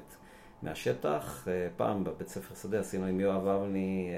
[0.63, 1.47] מהשטח.
[1.77, 4.09] פעם בבית ספר שדה עשינו עם יואב אבני...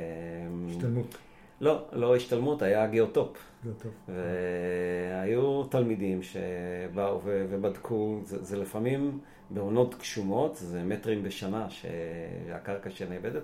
[0.70, 1.18] השתלמות.
[1.62, 3.38] לא, לא השתלמות, היה גיאוטופ.
[3.64, 3.92] גיאוטופ.
[4.08, 13.44] והיו תלמידים שבאו ובדקו, זה, זה לפעמים בעונות גשומות, זה מטרים בשנה שהקרקע שנאבדת.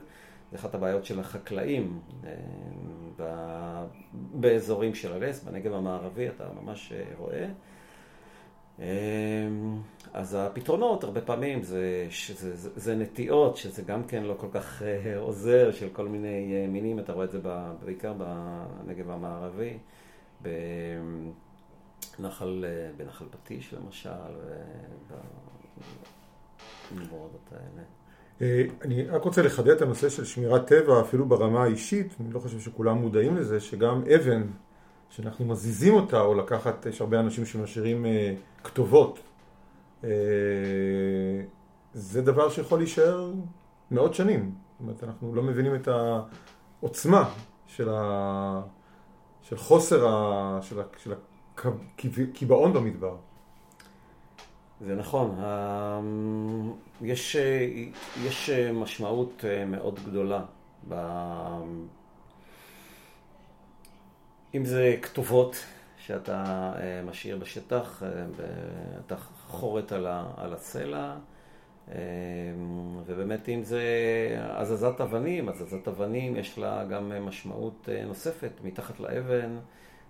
[0.51, 1.99] זה אחת הבעיות של החקלאים
[3.19, 7.47] אה, באזורים של הלס, בנגב המערבי, אתה ממש אה, רואה.
[8.79, 8.85] אה,
[10.13, 14.81] אז הפתרונות הרבה פעמים זה, זה, זה, זה נטיעות, שזה גם כן לא כל כך
[15.17, 17.39] עוזר, של כל מיני מינים, אתה רואה את זה
[17.85, 19.77] בעיקר בנגב המערבי,
[22.19, 22.65] בנחל,
[22.97, 24.09] בנחל פטיש למשל,
[26.91, 27.83] ובמורדות האלה.
[28.41, 32.39] אה, אני רק רוצה לחדד את הנושא של שמירת טבע, אפילו ברמה האישית, אני לא
[32.39, 34.43] חושב שכולם מודעים לזה, שגם אבן,
[35.09, 39.19] שאנחנו מזיזים אותה, או לקחת, יש הרבה אנשים שמשאירים אה, כתובות,
[40.03, 40.09] אה,
[41.93, 43.31] זה דבר שיכול להישאר
[43.91, 44.51] מאות שנים.
[44.71, 47.29] זאת אומרת, אנחנו לא מבינים את העוצמה
[47.67, 48.61] של, ה...
[49.41, 50.59] של חוסר, ה...
[50.61, 50.83] של, ה...
[50.97, 51.13] של
[51.57, 53.15] הקיבעון במדבר.
[54.81, 55.35] זה נכון,
[57.01, 57.37] יש,
[58.23, 60.41] יש משמעות אה, מאוד גדולה.
[64.55, 65.65] אם זה כתובות
[65.97, 66.43] שאתה
[66.79, 68.09] אה, משאיר בשטח, אה,
[69.05, 69.15] אתה
[69.47, 71.15] חורט על, הסלע,
[73.05, 73.83] ובאמת אם זה
[74.39, 79.57] הזזת אבנים, הזזת אבנים יש לה גם משמעות נוספת, מתחת לאבן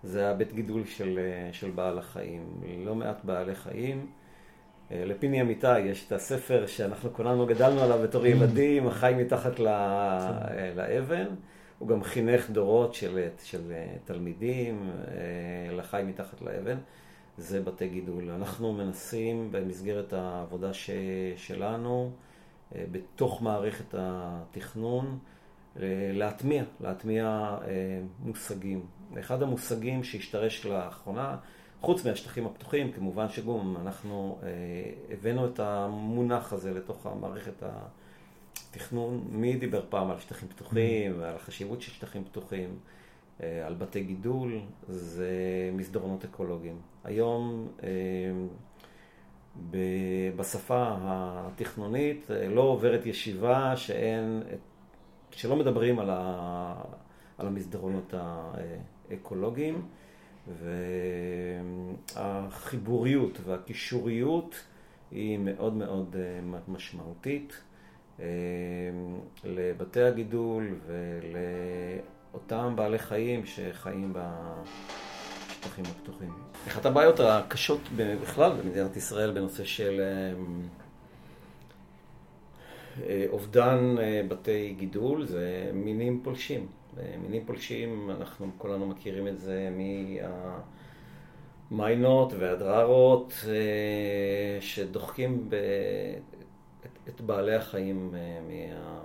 [0.03, 1.19] זה הבית גידול של,
[1.51, 2.62] של בעל החיים.
[2.86, 4.08] לא מעט בעלי חיים
[4.91, 8.25] אה, לפיני אמיתי יש את הספר שאנחנו כולנו גדלנו עליו בתור.
[8.25, 9.60] ילדים, החי מתחת.
[9.60, 11.25] אה, לאבן.
[11.80, 14.90] הוא גם חינך דורות של, של אה, תלמידים
[15.72, 16.78] לחי מתחת לאבן.
[17.38, 18.30] זה בתי גידול.
[18.30, 20.90] אנחנו מנסים במסגרת העבודה ש,
[21.36, 22.12] שלנו,
[22.72, 25.20] בתוך מערכת התכנון,
[26.14, 27.58] להטמיע, להטמיע
[28.20, 28.86] מושגים.
[29.20, 31.38] אחד המושגים שהשתרש לאחרונה,
[31.82, 34.48] חוץ מהשטחים הפתוחים, כמובן שגם אנחנו אה,
[35.14, 37.64] הבאנו את המונח הזה לתוך המערכת
[38.76, 39.28] התכנון.
[39.30, 41.16] מי דיבר פעם על שטחים פתוחים mm-hmm.
[41.20, 42.70] ועל החשיבות של שטחים פתוחים,
[43.44, 45.30] אה, על בתי גידול, זה
[45.74, 46.82] מסדרונות אקולוגיים.
[47.04, 47.90] היום אה,
[50.36, 54.44] בשפה התכנונית אה, לא עוברת ישיבה שאין,
[55.32, 56.82] שלא מדברים על, ה,
[57.38, 58.14] על המסדרונות
[59.12, 59.88] האקולוגיים.
[62.16, 64.56] והחיבוריות והקישוריות
[65.12, 66.16] היא מאוד מאוד
[66.68, 67.62] משמעותית
[69.43, 70.75] לבתי הגידול
[72.34, 76.30] ולאותם בעלי חיים שחיים בשטחים הפתוחים.
[76.67, 77.80] אחת הבעיות הקשות
[78.21, 80.01] בכלל במדינת ישראל בנושא של
[83.04, 83.95] אה, אובדן
[84.28, 86.67] בתי גידול זה מינים פולשים.
[87.21, 89.69] מינים פולשים, אנחנו כולנו מכירים את זה
[91.71, 95.49] מהמיינות והדררות אה, שדוחקים.
[97.10, 99.02] את, בעלי החיים אה, מה...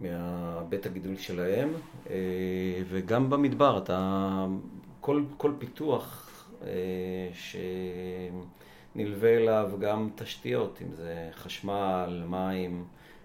[0.00, 1.68] מהבית הגידול שלהם,
[2.10, 4.46] אה, וגם במדבר, אתה,
[5.00, 6.26] כל, כל פיתוח
[8.92, 12.84] שנלווה אליו גם תשתיות, אם זה חשמל, מים,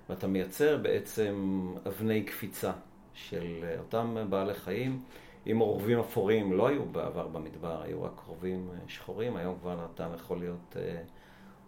[0.10, 2.71] ואתה מייצר בעצם אבני קפיצה.
[3.15, 5.04] של אה, אותם בעלי חיים
[5.45, 6.54] עם עורבים אפורים.
[6.54, 10.78] לא היו בעבר במדבר, היו רק עורבים אה, שחורים, היום כבר אתה יכול להיות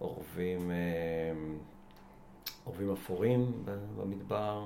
[0.02, 0.72] אה, עורבים,
[2.64, 3.52] עורבים אפורים
[3.98, 4.66] במדבר.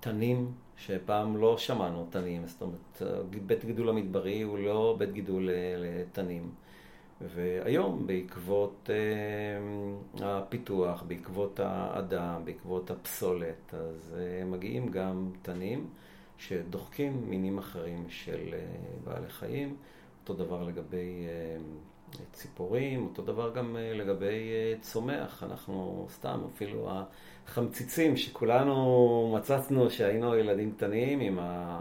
[0.00, 3.02] תנים, שפעם לא שמענו תנים, זאת אומרת,
[3.46, 6.50] בית גידול המדברי הוא לא בית גידול לתנים.
[7.20, 8.90] והיום בעקבות
[10.20, 15.86] הפיתוח, בעקבות האדם, בעקבות הפסולת, אז מגיעים גם תנים
[16.38, 18.54] שדוחקים מינים אחרים של
[19.04, 19.76] בעלי חיים.
[20.20, 21.26] אותו דבר לגבי
[22.32, 25.42] ציפורים, אותו דבר גם uh, לגבי uh, צומח.
[25.42, 26.90] אנחנו סתם, אפילו
[27.46, 31.80] החמציצים שכולנו מצצנו שהיינו ילדים קטנים עם ה...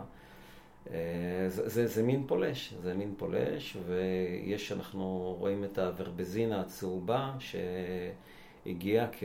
[1.48, 9.08] זה, זה, זה מין פולש, זה מין פולש, ויש, אנחנו רואים את הוורבזינה הצהובה שהגיעה
[9.12, 9.24] כ,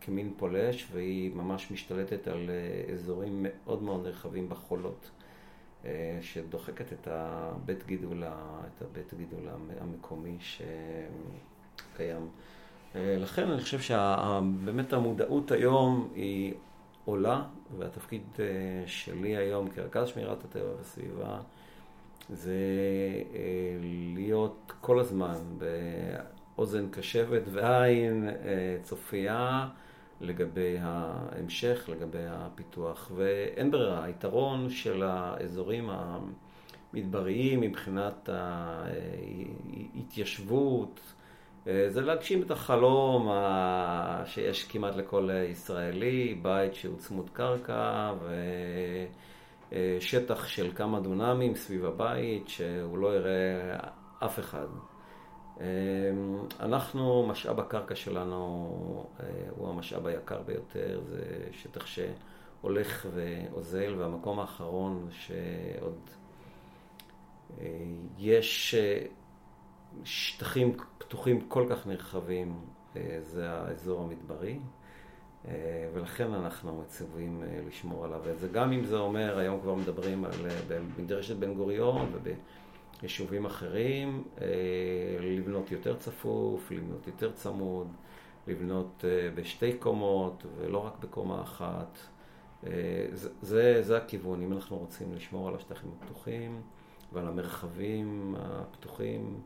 [0.00, 2.50] כמין פולש, והיא ממש משתלטת על
[2.92, 5.10] אזורים מאוד מאוד נרחבים בחולות.
[5.84, 9.48] אה, שדוחקת את הבית גידול, את הבית גידול
[9.80, 12.28] המקומי שקיים.
[12.94, 16.54] אה, לכן אני חושב שבאמת המודעות היום היא
[17.04, 17.42] עולה,
[17.78, 18.44] והתפקיד אה,
[18.86, 21.40] שלי היום כרכז שמירת הטבע והסביבה
[22.28, 22.56] זה
[24.14, 25.34] להיות כל הזמן
[26.56, 28.30] באוזן קשבת ועין
[28.82, 29.68] צופייה.
[30.20, 33.10] לגבי ההמשך, לגבי הפיתוח.
[33.14, 35.90] ואין ברירה, היתרון של האזורים
[36.92, 38.28] המדבריים מבחינת
[39.92, 41.00] ההתיישבות,
[41.64, 43.30] זה להגשים את החלום
[44.24, 48.12] שיש כמעט לכל ישראלי, בית שהוא צמוד קרקע
[49.72, 53.76] ושטח של כמה דונמים סביב הבית, שהוא לא יראה
[54.24, 54.66] אף אחד.
[55.60, 55.64] אמ,
[56.60, 65.08] אנחנו, משאב הקרקע שלנו אה, הוא המשאב היקר ביותר, זה שטח שהולך ואוזל, והמקום האחרון
[65.10, 65.98] שעוד
[67.60, 67.66] אה,
[68.18, 69.06] יש אה,
[70.04, 72.60] שטחים פתוחים כל כך נרחבים,
[73.22, 74.58] זה האזור המדברי.
[75.94, 78.20] ולכן אנחנו מצווים לשמור עליו.
[78.24, 80.32] וזה גם אם זה אומר, היום כבר מדברים על
[80.98, 82.12] מדרשת בן גוריון
[83.02, 84.46] יישובים אחרים, אה,
[85.20, 87.88] לבנות יותר צפוף, לבנות יותר צמוד,
[88.46, 91.98] לבנות אה, בשתי קומות ולא רק בקומה אחת.
[92.66, 92.70] אה,
[93.12, 96.62] זה, זה, זה הכיוון, אם אנחנו רוצים לשמור על השטחים הפתוחים
[97.12, 99.40] ועל המרחבים הפתוחים.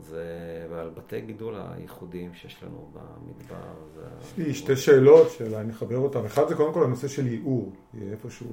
[0.00, 0.26] זה,
[0.70, 3.74] ועל בתי גידול הייחודיים שיש לנו במדבר.
[3.94, 4.02] זה...
[4.22, 6.24] יש לי שתי שאלות שאולי נחבר אותן.
[6.24, 7.72] אחד זה קודם כל הנושא של ייעור.
[8.10, 8.46] איפשהו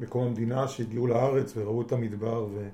[0.00, 2.68] בקום המדינה שהגיעו לארץ וראו את המדבר ו...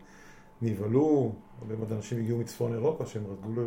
[0.63, 3.63] נבהלו, הרבה מאוד אנשים הגיעו מצפון אירופה שהם רגלו,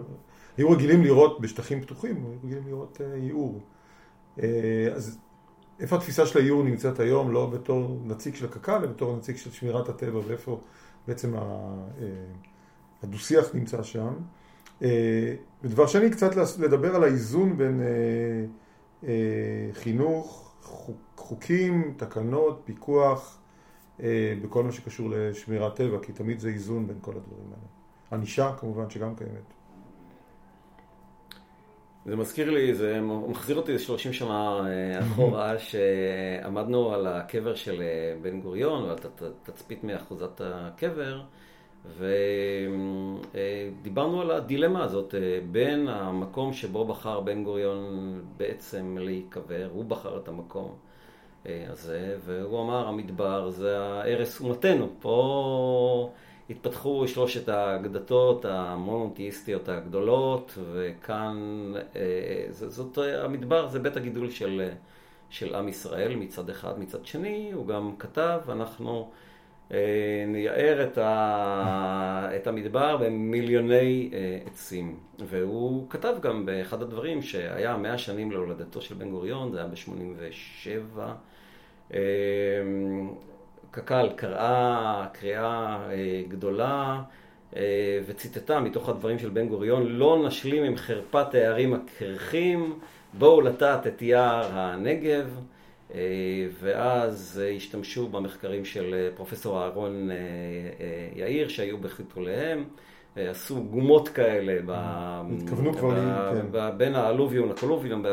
[0.57, 3.61] היו רגילים לראות בשטחים פתוחים, היו רגילים לראות uh, ייעור.
[4.37, 4.41] Uh,
[4.95, 5.19] אז
[5.79, 9.51] איפה התפיסה של הייעור נמצאת היום, לא בתור נציג של הקק"ל, אלא בתור נציג של
[9.51, 10.59] שמירת הטבע, ואיפה
[11.07, 11.39] בעצם uh,
[13.03, 14.13] הדו-שיח נמצא שם.
[15.63, 17.81] ודבר שני, קצת לדבר על האיזון בין
[19.73, 23.48] חינוך, חוק, חוקים, תקנות, פיקוח, אה,
[24.43, 27.67] בכל מה שקשור לשמירת טבע, כי תמיד זה איזון בין כל הדברים האלה.
[28.11, 29.53] ענישה כמובן שגם קיימת.
[32.05, 38.15] זה מזכיר לי, זה מחזיר אותי ל-30 שנה אה, אחורה, שעמדנו על הקבר של אה,
[38.21, 38.97] בן גוריון, ועל
[39.43, 41.21] תצפית מאחוזת הקבר,
[43.33, 45.15] ודיברנו על הדילמה הזאת
[45.51, 50.75] בין המקום שבו בחר בן גוריון בעצם להיקבר, הוא בחר את המקום.
[51.45, 54.89] הזה, והוא אמר, המדבר זה ערש אומתנו.
[54.99, 56.11] פה
[56.49, 61.37] התפתחו שלושת האגדתות המונותאיסטיות הגדולות, וכאן,
[61.95, 64.69] אה, זאת, המדבר זה בית הגידול של,
[65.29, 66.79] של עם ישראל מצד אחד.
[66.79, 69.09] מצד שני, הוא גם כתב, אנחנו...
[69.73, 72.29] אה, נייער את, ה...
[72.35, 74.95] את המדבר במיליוני אה, עצים.
[75.19, 80.99] והוא כתב גם באחד הדברים שהיה מאה שנים להולדתו של בן גוריון, זה היה ב-87.
[81.93, 81.99] אה,
[83.71, 85.79] קק"ל קראה קריאה
[86.27, 87.01] גדולה
[88.05, 92.79] וציטטה מתוך הדברים של בן גוריון, לא נשלים עם חרפת הערים הקרחים,
[93.13, 95.39] בואו לטעת את יער הנגב.
[95.95, 100.15] אה, ואז השתמשו במחקרים של אה, פרופסור אהרון אה,
[101.15, 102.63] יאיר שהיו בחיתוליהם,
[103.15, 104.71] עשו גומות כאלה ב...
[105.33, 105.95] התכוונו כבר
[106.51, 106.77] כן.
[106.77, 108.03] בין האלוביון לקולוביון,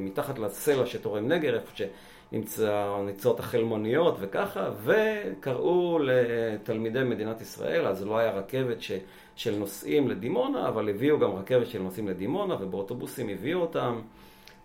[0.00, 1.86] מתחת לסלע שתורם נגר, איפה
[2.32, 8.92] שנמצאות החלמוניות וככה, וקראו לתלמידי מדינת ישראל, אז לא היה רכבת ש...
[9.36, 14.00] של נוסעים לדימונה, אבל הביאו גם רכבת של נוסעים לדימונה, ובאוטובוסים הביאו אותם.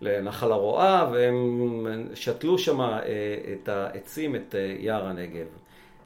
[0.00, 2.98] לנחל הרועה, והם שתלו שם אה,
[3.52, 5.46] את העצים, את אה, יער הנגב.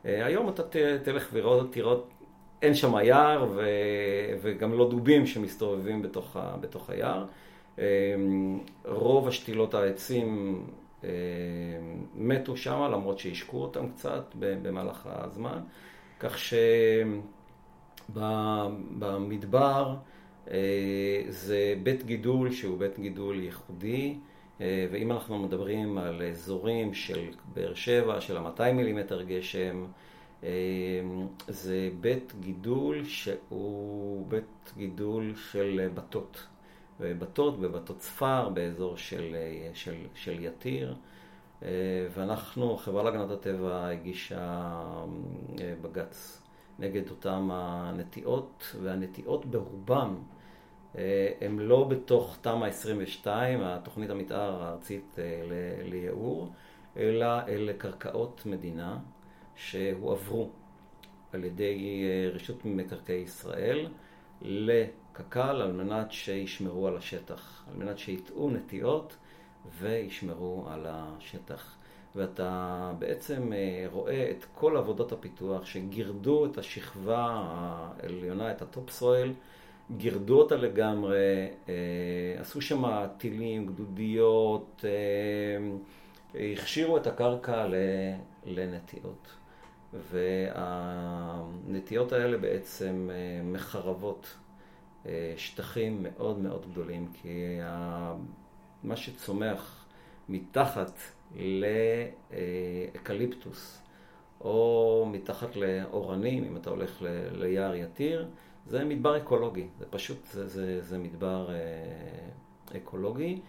[0.06, 0.62] אה, היום אתה
[1.02, 2.08] תלך וראות, תראות,
[2.62, 3.68] אין שם יער ו,
[4.42, 7.24] וגם לא דובים שמסתובבים בתוך, ה, בתוך היער.
[8.84, 10.62] רוב השתילות העצים
[12.14, 15.58] מתו שם, למרות שהשקו אותם קצת במהלך הזמן.
[16.20, 16.36] כך
[18.08, 19.94] שבמדבר
[21.28, 24.18] זה בית גידול שהוא בית גידול ייחודי,
[24.60, 29.86] אה, ואם אנחנו מדברים על אזורים של באר שבע, של ה-200 מילימטר גשם,
[30.44, 30.50] אה,
[31.48, 36.46] זה בית גידול שהוא בית גידול של בתות.
[37.00, 39.36] בתות בבתות צפר, באזור של,
[39.74, 40.94] של, של יתיר.
[42.14, 44.72] ואנחנו, החברה להגנת הטבע הגישה
[45.82, 46.41] בג"ץ
[46.78, 50.16] נגד אותם הנטיעות, והנטיעות ברובם
[51.40, 55.18] הם לא בתוך תמ"א 22, התוכנית המתאר הארצית
[55.84, 56.52] לייעור,
[56.96, 58.98] אלא אלה קרקעות מדינה
[59.56, 60.50] שהועברו
[61.32, 62.04] על ידי
[62.34, 63.88] רשות מקרקעי ישראל
[64.42, 69.16] לקק"ל על מנת שישמרו על השטח, על מנת שיטעו נטיעות
[69.78, 71.76] וישמרו על השטח.
[72.16, 73.52] ואתה בעצם
[73.92, 79.32] רואה את כל עבודות הפיתוח שגירדו את השכבה העליונה, את ה top soil,
[79.96, 81.48] גירדו אותה לגמרי,
[82.40, 84.84] עשו שם טילים, גדודיות,
[86.34, 87.66] הכשירו את הקרקע
[88.46, 89.28] לנטיעות.
[91.72, 93.10] והנטיות האלה בעצם
[93.44, 94.36] מחרבות
[95.36, 97.58] שטחים מאוד מאוד גדולים, כי
[98.84, 99.84] מה שצומח
[100.28, 100.92] מתחת
[102.94, 103.82] לאקליפטוס
[104.40, 107.02] או מתחת לאורנים, אם אתה הולך
[107.32, 108.28] ליער יתיר,
[108.66, 111.48] זה מדבר אקולוגי, זה פשוט, זה, זה, זה מדבר
[112.76, 113.40] אקולוגי.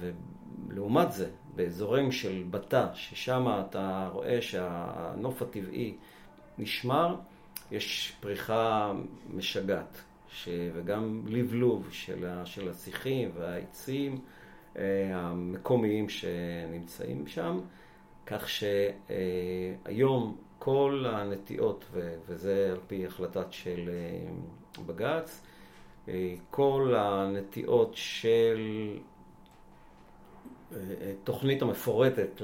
[0.00, 5.96] ולעומת זה, באזורים של בתא, ששם אתה רואה שהנוף הטבעי
[6.58, 7.16] נשמר,
[7.70, 8.92] יש פריחה
[9.34, 10.48] משגעת, ש...
[10.74, 12.46] וגם לבלוב של, ה...
[12.46, 14.18] של השיחים והעצים
[15.12, 17.60] המקומיים שנמצאים שם,
[18.26, 21.84] כך שהיום כל הנטיעות.
[22.26, 23.90] וזה על פי החלטת של
[24.86, 25.42] בג"ץ,
[26.50, 28.60] כל הנטיעות של
[31.10, 32.42] התוכנית המפורטת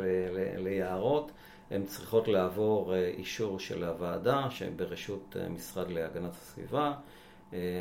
[0.56, 1.32] ליערות,
[1.70, 6.92] הן צריכות לעבור אישור של הוועדה שבראשות משרד להגנת הסביבה.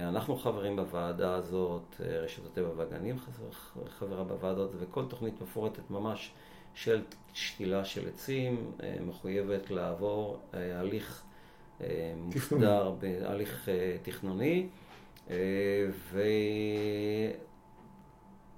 [0.04, 3.16] אנחנו חברים בוועדה הזאת, רשות הטבע והגנים
[3.88, 6.32] חברה בוועדה הזאת, וכל תוכנית מפורטת ממש
[6.74, 7.04] של
[7.34, 8.72] שתילה של עצים
[9.08, 11.24] מחויבת לעבור הליך
[12.18, 12.94] מוסדר,
[13.26, 13.70] הליך
[14.04, 14.68] תכנוני.
[15.90, 16.22] ו...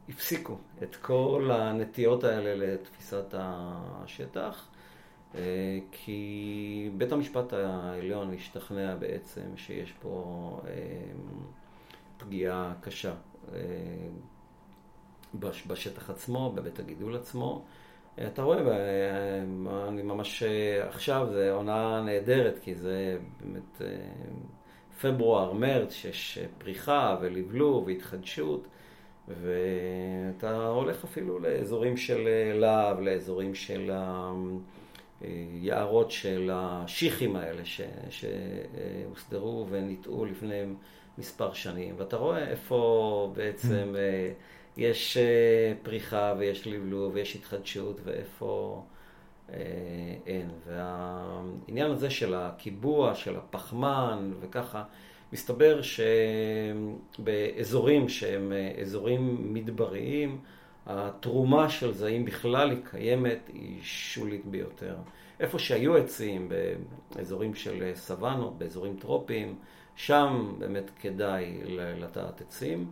[0.09, 4.67] הפסיקו את כל הנטיות האלה לתפיסת השטח,
[5.91, 10.59] כי בית המשפט העליון השתכנע בעצם שיש פה
[12.17, 13.13] פגיעה קשה
[15.67, 17.65] בשטח עצמו, בבית הגידול עצמו.
[18.27, 18.59] אתה רואה,
[19.87, 20.43] אני ממש
[20.87, 23.81] עכשיו, זו עונה נהדרת, כי זה באמת
[25.01, 28.67] פברואר, מרץ, שיש פריחה ולבלוב והתחדשות.
[29.27, 33.91] ואתה הולך אפילו לאזורים של להב, לאזורים של
[35.21, 37.61] היערות של השיחים האלה
[38.09, 40.63] שהוסדרו וניטעו לפני
[41.17, 41.95] מספר שנים.
[41.97, 43.95] ואתה רואה איפה בעצם
[44.77, 45.17] יש
[45.83, 48.83] פריחה ויש לבלוב ויש התחדשות ואיפה
[50.25, 50.49] אין.
[50.67, 54.83] והעניין הזה של הקיבוע, של הפחמן וככה,
[55.33, 55.79] מסתבר
[57.17, 60.41] שבאזורים שהם אזורים מדבריים,
[60.85, 64.95] התרומה של זה, אם בכלל היא קיימת, היא שולית ביותר.
[65.39, 66.51] איפה שהיו עצים,
[67.15, 69.55] באזורים של סוואנות, באזורים טרופיים,
[69.95, 72.91] שם באמת כדאי לטעת עצים.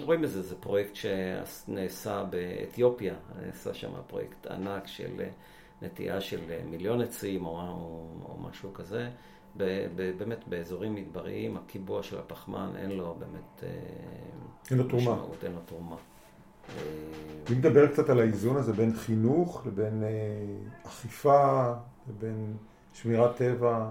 [0.00, 3.14] רואים בזה, זה פרויקט שנעשה באתיופיה,
[3.46, 5.22] נעשה שם פרויקט ענק של
[5.82, 7.58] נטיעה של מיליון עצים או,
[8.24, 9.10] או משהו כזה.
[9.56, 13.64] באמת באזורים מדבריים, הקיבוע של הפחמן אין לו באמת
[14.70, 15.12] אין לו תרומה.
[15.12, 15.96] משמעות, אין לו תרומה.
[17.52, 20.02] אם נדבר קצת על האיזון הזה בין חינוך לבין
[20.86, 21.72] אכיפה,
[22.08, 22.56] לבין
[22.92, 23.90] שמירת טבע,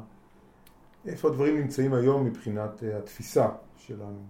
[1.06, 3.48] איפה הדברים נמצאים היום מבחינת התפיסה
[3.78, 4.24] שלנו?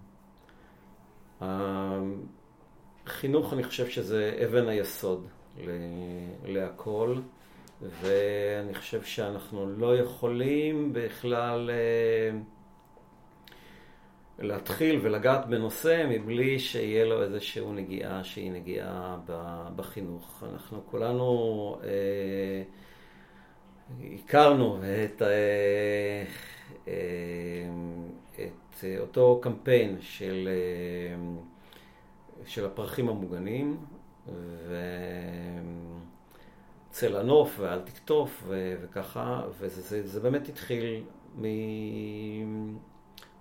[3.06, 5.26] חינוך, אני חושב שזה אבן היסוד
[6.44, 7.16] להכל.
[7.82, 11.70] ואני חושב שאנחנו לא יכולים בכלל
[14.38, 19.18] להתחיל ולגעת בנושא מבלי שיהיה לו איזושהי נגיעה שהיא נגיעה
[19.76, 20.44] בחינוך.
[20.52, 22.62] אנחנו כולנו אה,
[24.14, 26.24] הכרנו את, אה,
[28.34, 30.48] את אותו קמפיין של,
[32.44, 33.76] של הפרחים המוגנים,
[34.28, 34.76] ו...
[36.96, 41.02] צא לנוף ואל תקטוף וככה, וזה זה, זה באמת התחיל
[41.40, 42.76] מ-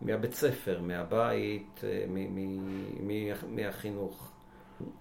[0.06, 4.32] מהבית ספר, מהבית, מ- מהחינוך.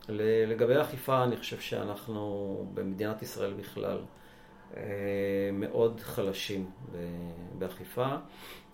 [0.08, 3.98] לגבי האכיפה, אני חושב שאנחנו במדינת ישראל בכלל
[5.52, 6.70] מאוד חלשים
[7.58, 8.06] באכיפה.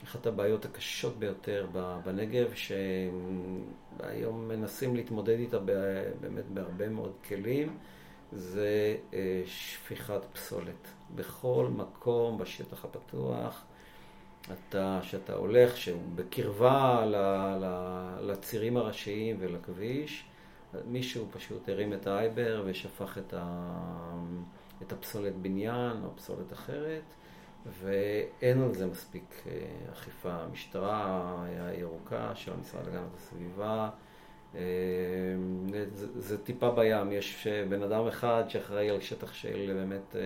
[0.04, 1.66] אחת הבעיות הקשות ביותר
[2.04, 5.58] בנגב, שהיום מנסים להתמודד איתה
[6.20, 7.78] באמת בהרבה מאוד כלים.
[8.32, 10.88] זה אה, שפיכת פסולת.
[11.14, 13.64] בכל מקום בשטח הפתוח,
[14.52, 17.16] אתה, שאתה הולך, שהוא בקרבה ל,
[17.60, 20.24] ל, לצירים הראשיים ולכביש,
[20.86, 23.76] מישהו פשוט הרים את האייבר ושפך את, ה,
[24.82, 27.02] את הפסולת בניין או פסולת אחרת,
[27.82, 29.52] ואין על זה מספיק אה,
[29.92, 30.32] אכיפה.
[30.32, 33.90] המשטרה הירוקה של המשרד להגנת הסביבה,
[34.54, 34.60] אה,
[35.92, 40.20] זה, זה טיפה בים, יש בן אדם אחד שאחראי על שטח של באמת אה,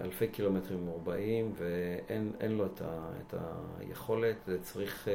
[0.00, 3.34] אלפי קילומטרים מרובעים ואין לו את, ה, את
[3.80, 5.08] היכולת, זה צריך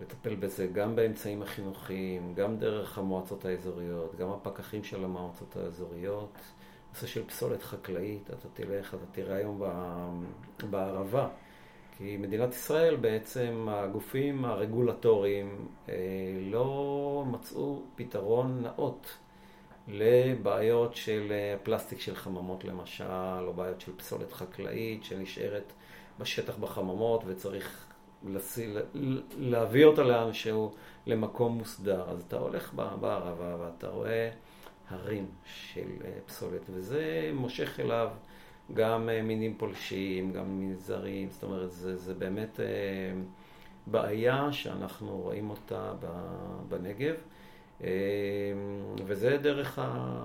[0.00, 6.38] לטפל בזה גם באמצעים החינוכיים, גם דרך המועצות האזוריות, גם הפקחים של המועצות האזוריות.
[6.92, 9.62] נושא של פסולת חקלאית, אתה תלך, אתה תראה היום
[10.70, 11.28] בערבה.
[11.96, 15.94] כי מדינת ישראל בעצם, הגופים הרגולטוריים אה,
[16.50, 19.16] לא מצאו פתרון נאות
[19.92, 23.04] לבעיות של אה, פלסטיק של חממות למשל,
[23.46, 25.72] או בעיות של פסולת חקלאית שנשארת
[26.18, 27.86] בשטח בחממות וצריך
[28.26, 28.74] לסי,
[29.38, 30.74] להביא אותה לאנשהו
[31.06, 32.10] למקום מוסדר.
[32.10, 34.30] אז אתה הולך בערבה ואתה רואה
[34.88, 38.08] הרים של אה, פסולת, וזה מושך אליו
[38.74, 42.60] גם אה, מינים פולשים, גם מינים זרים, זאת אומרת, זה, זה באמת
[43.86, 45.92] בעיה שאנחנו רואים אותה
[46.68, 47.14] בנגב,
[49.06, 50.24] וזה דרך, ה,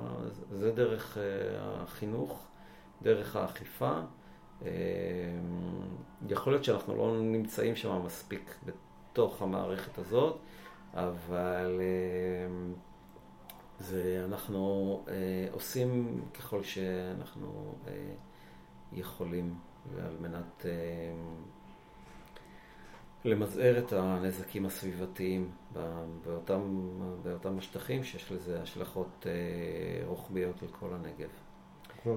[0.51, 1.17] זה דרך
[1.59, 2.47] החינוך,
[3.01, 3.99] דרך האכיפה.
[6.29, 10.37] יכול להיות שאנחנו לא נמצאים שם מספיק בתוך המערכת הזאת,
[10.93, 11.81] אבל
[13.79, 18.13] זה אנחנו אה, עושים ככל שאנחנו אה,
[18.93, 19.55] יכולים
[19.97, 20.71] על מנת אה,
[23.25, 25.49] למזער את הנזקים הסביבתיים
[26.25, 26.89] באותם,
[27.23, 31.29] באותם השטחים שיש לזה השלכות אה, רוחביות על כל הנגב.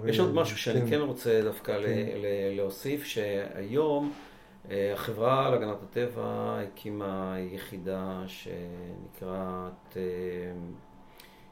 [0.07, 2.19] יש עוד משהו שאני כן, כן רוצה דווקא כן.
[2.57, 4.13] להוסיף, שהיום
[4.71, 10.03] אה, החברה להגנת הטבע הקימה יחידה שנקראת אה,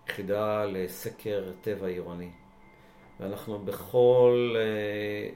[0.09, 2.30] יחידה לסקר טבע עירוני.
[3.20, 5.28] ואנחנו בכל אה,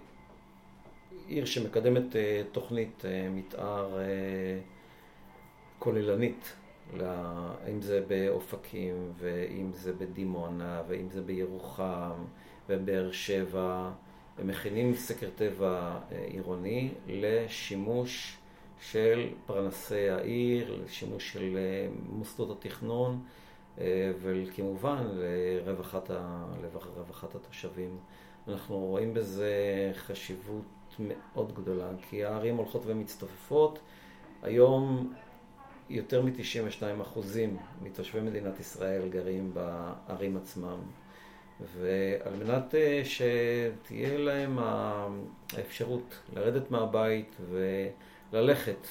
[1.31, 3.99] עיר שמקדמת אה, תוכנית אה, מתאר
[5.79, 6.53] כוללנית,
[7.71, 12.25] אם זה באופקים, ואם זה בדימונה, ואם זה בירוחם,
[12.69, 13.91] ובאר שבע,
[14.39, 18.37] הם מכינים סקר טבע עירוני לשימוש
[18.81, 21.57] של פרנסי העיר, לשימוש של
[22.09, 23.21] מוסדות התכנון.
[23.81, 27.99] אה, וכמובן לרווחת, ה, לרווחת התושבים.
[28.49, 29.53] אנחנו רואים בזה
[29.95, 30.65] חשיבות
[31.09, 33.79] מאוד גדולה, כי הערים הולכות ומצטופפות.
[34.43, 35.13] היום
[35.91, 40.79] יותר מ-92% אחוזים מתושבי מדינת ישראל גרים בערים עצמם.
[41.79, 44.59] ועל מנת אה, שתהיה להם
[45.53, 47.37] האפשרות לרדת מהבית
[48.33, 48.87] וללכת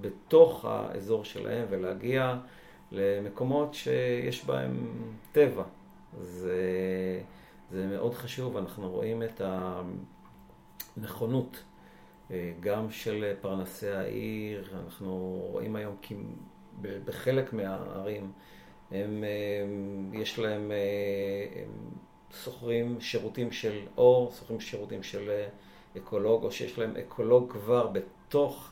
[0.00, 2.36] בתוך האזור שלהם ולהגיע
[2.92, 4.86] למקומות שיש בהם
[5.32, 5.64] טבע.
[6.20, 6.60] זה,
[7.70, 10.13] זה מאוד חשוב, אנחנו רואים את הנכונות
[12.30, 16.14] אה, גם של פרנסי העיר, אנחנו רואים היום כי
[16.82, 18.32] בחלק מהערים
[18.90, 21.64] הם, אה, יש להם, אה,
[22.44, 25.44] שוכרים שירותים של אור, שוכרים שירותים של
[25.96, 28.70] אקולוג, או שיש להם אקולוג כבר בתוך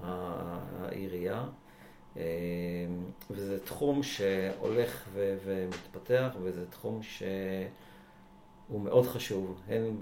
[0.00, 1.44] העירייה.
[3.30, 9.96] וזה תחום שהולך ו- ומתפתח, וזה תחום שהוא מאוד חשוב, הן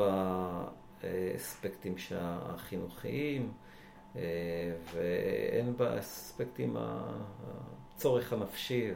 [1.03, 3.53] באספקטים החינוכיים,
[4.17, 4.23] אה,
[4.95, 6.77] והן באספקטים
[7.97, 8.91] הצורך הנפשי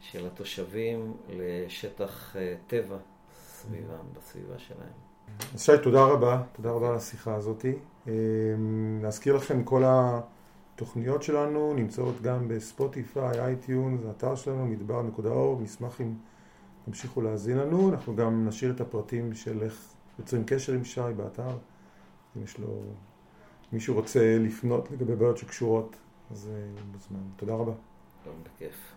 [0.00, 2.96] של התושבים לשטח אה, טבע
[3.46, 5.08] סביבם, בסביבה שלהם.
[5.56, 7.64] שי, תודה רבה, תודה רבה על השיחה הזאת.
[9.02, 9.82] להזכיר לכם כל.
[10.78, 16.12] התוכניות שלנו נמצאות גם ב Spotify, iTunes, האתר שלנו, מדבר.org, נשמח אם
[16.84, 21.56] תמשיכו להאזין לנו, אנחנו גם נשאיר את הפרטים של איך יוצרים קשר עם שי באתר,
[22.36, 22.82] אם יש לו,
[23.72, 25.96] מישהו רוצה לפנות לגבי בעיות שקשורות,
[26.30, 26.50] אז
[26.92, 27.20] מוזמן.
[27.36, 27.72] תודה רבה.
[28.24, 28.92] טוב, בכיף.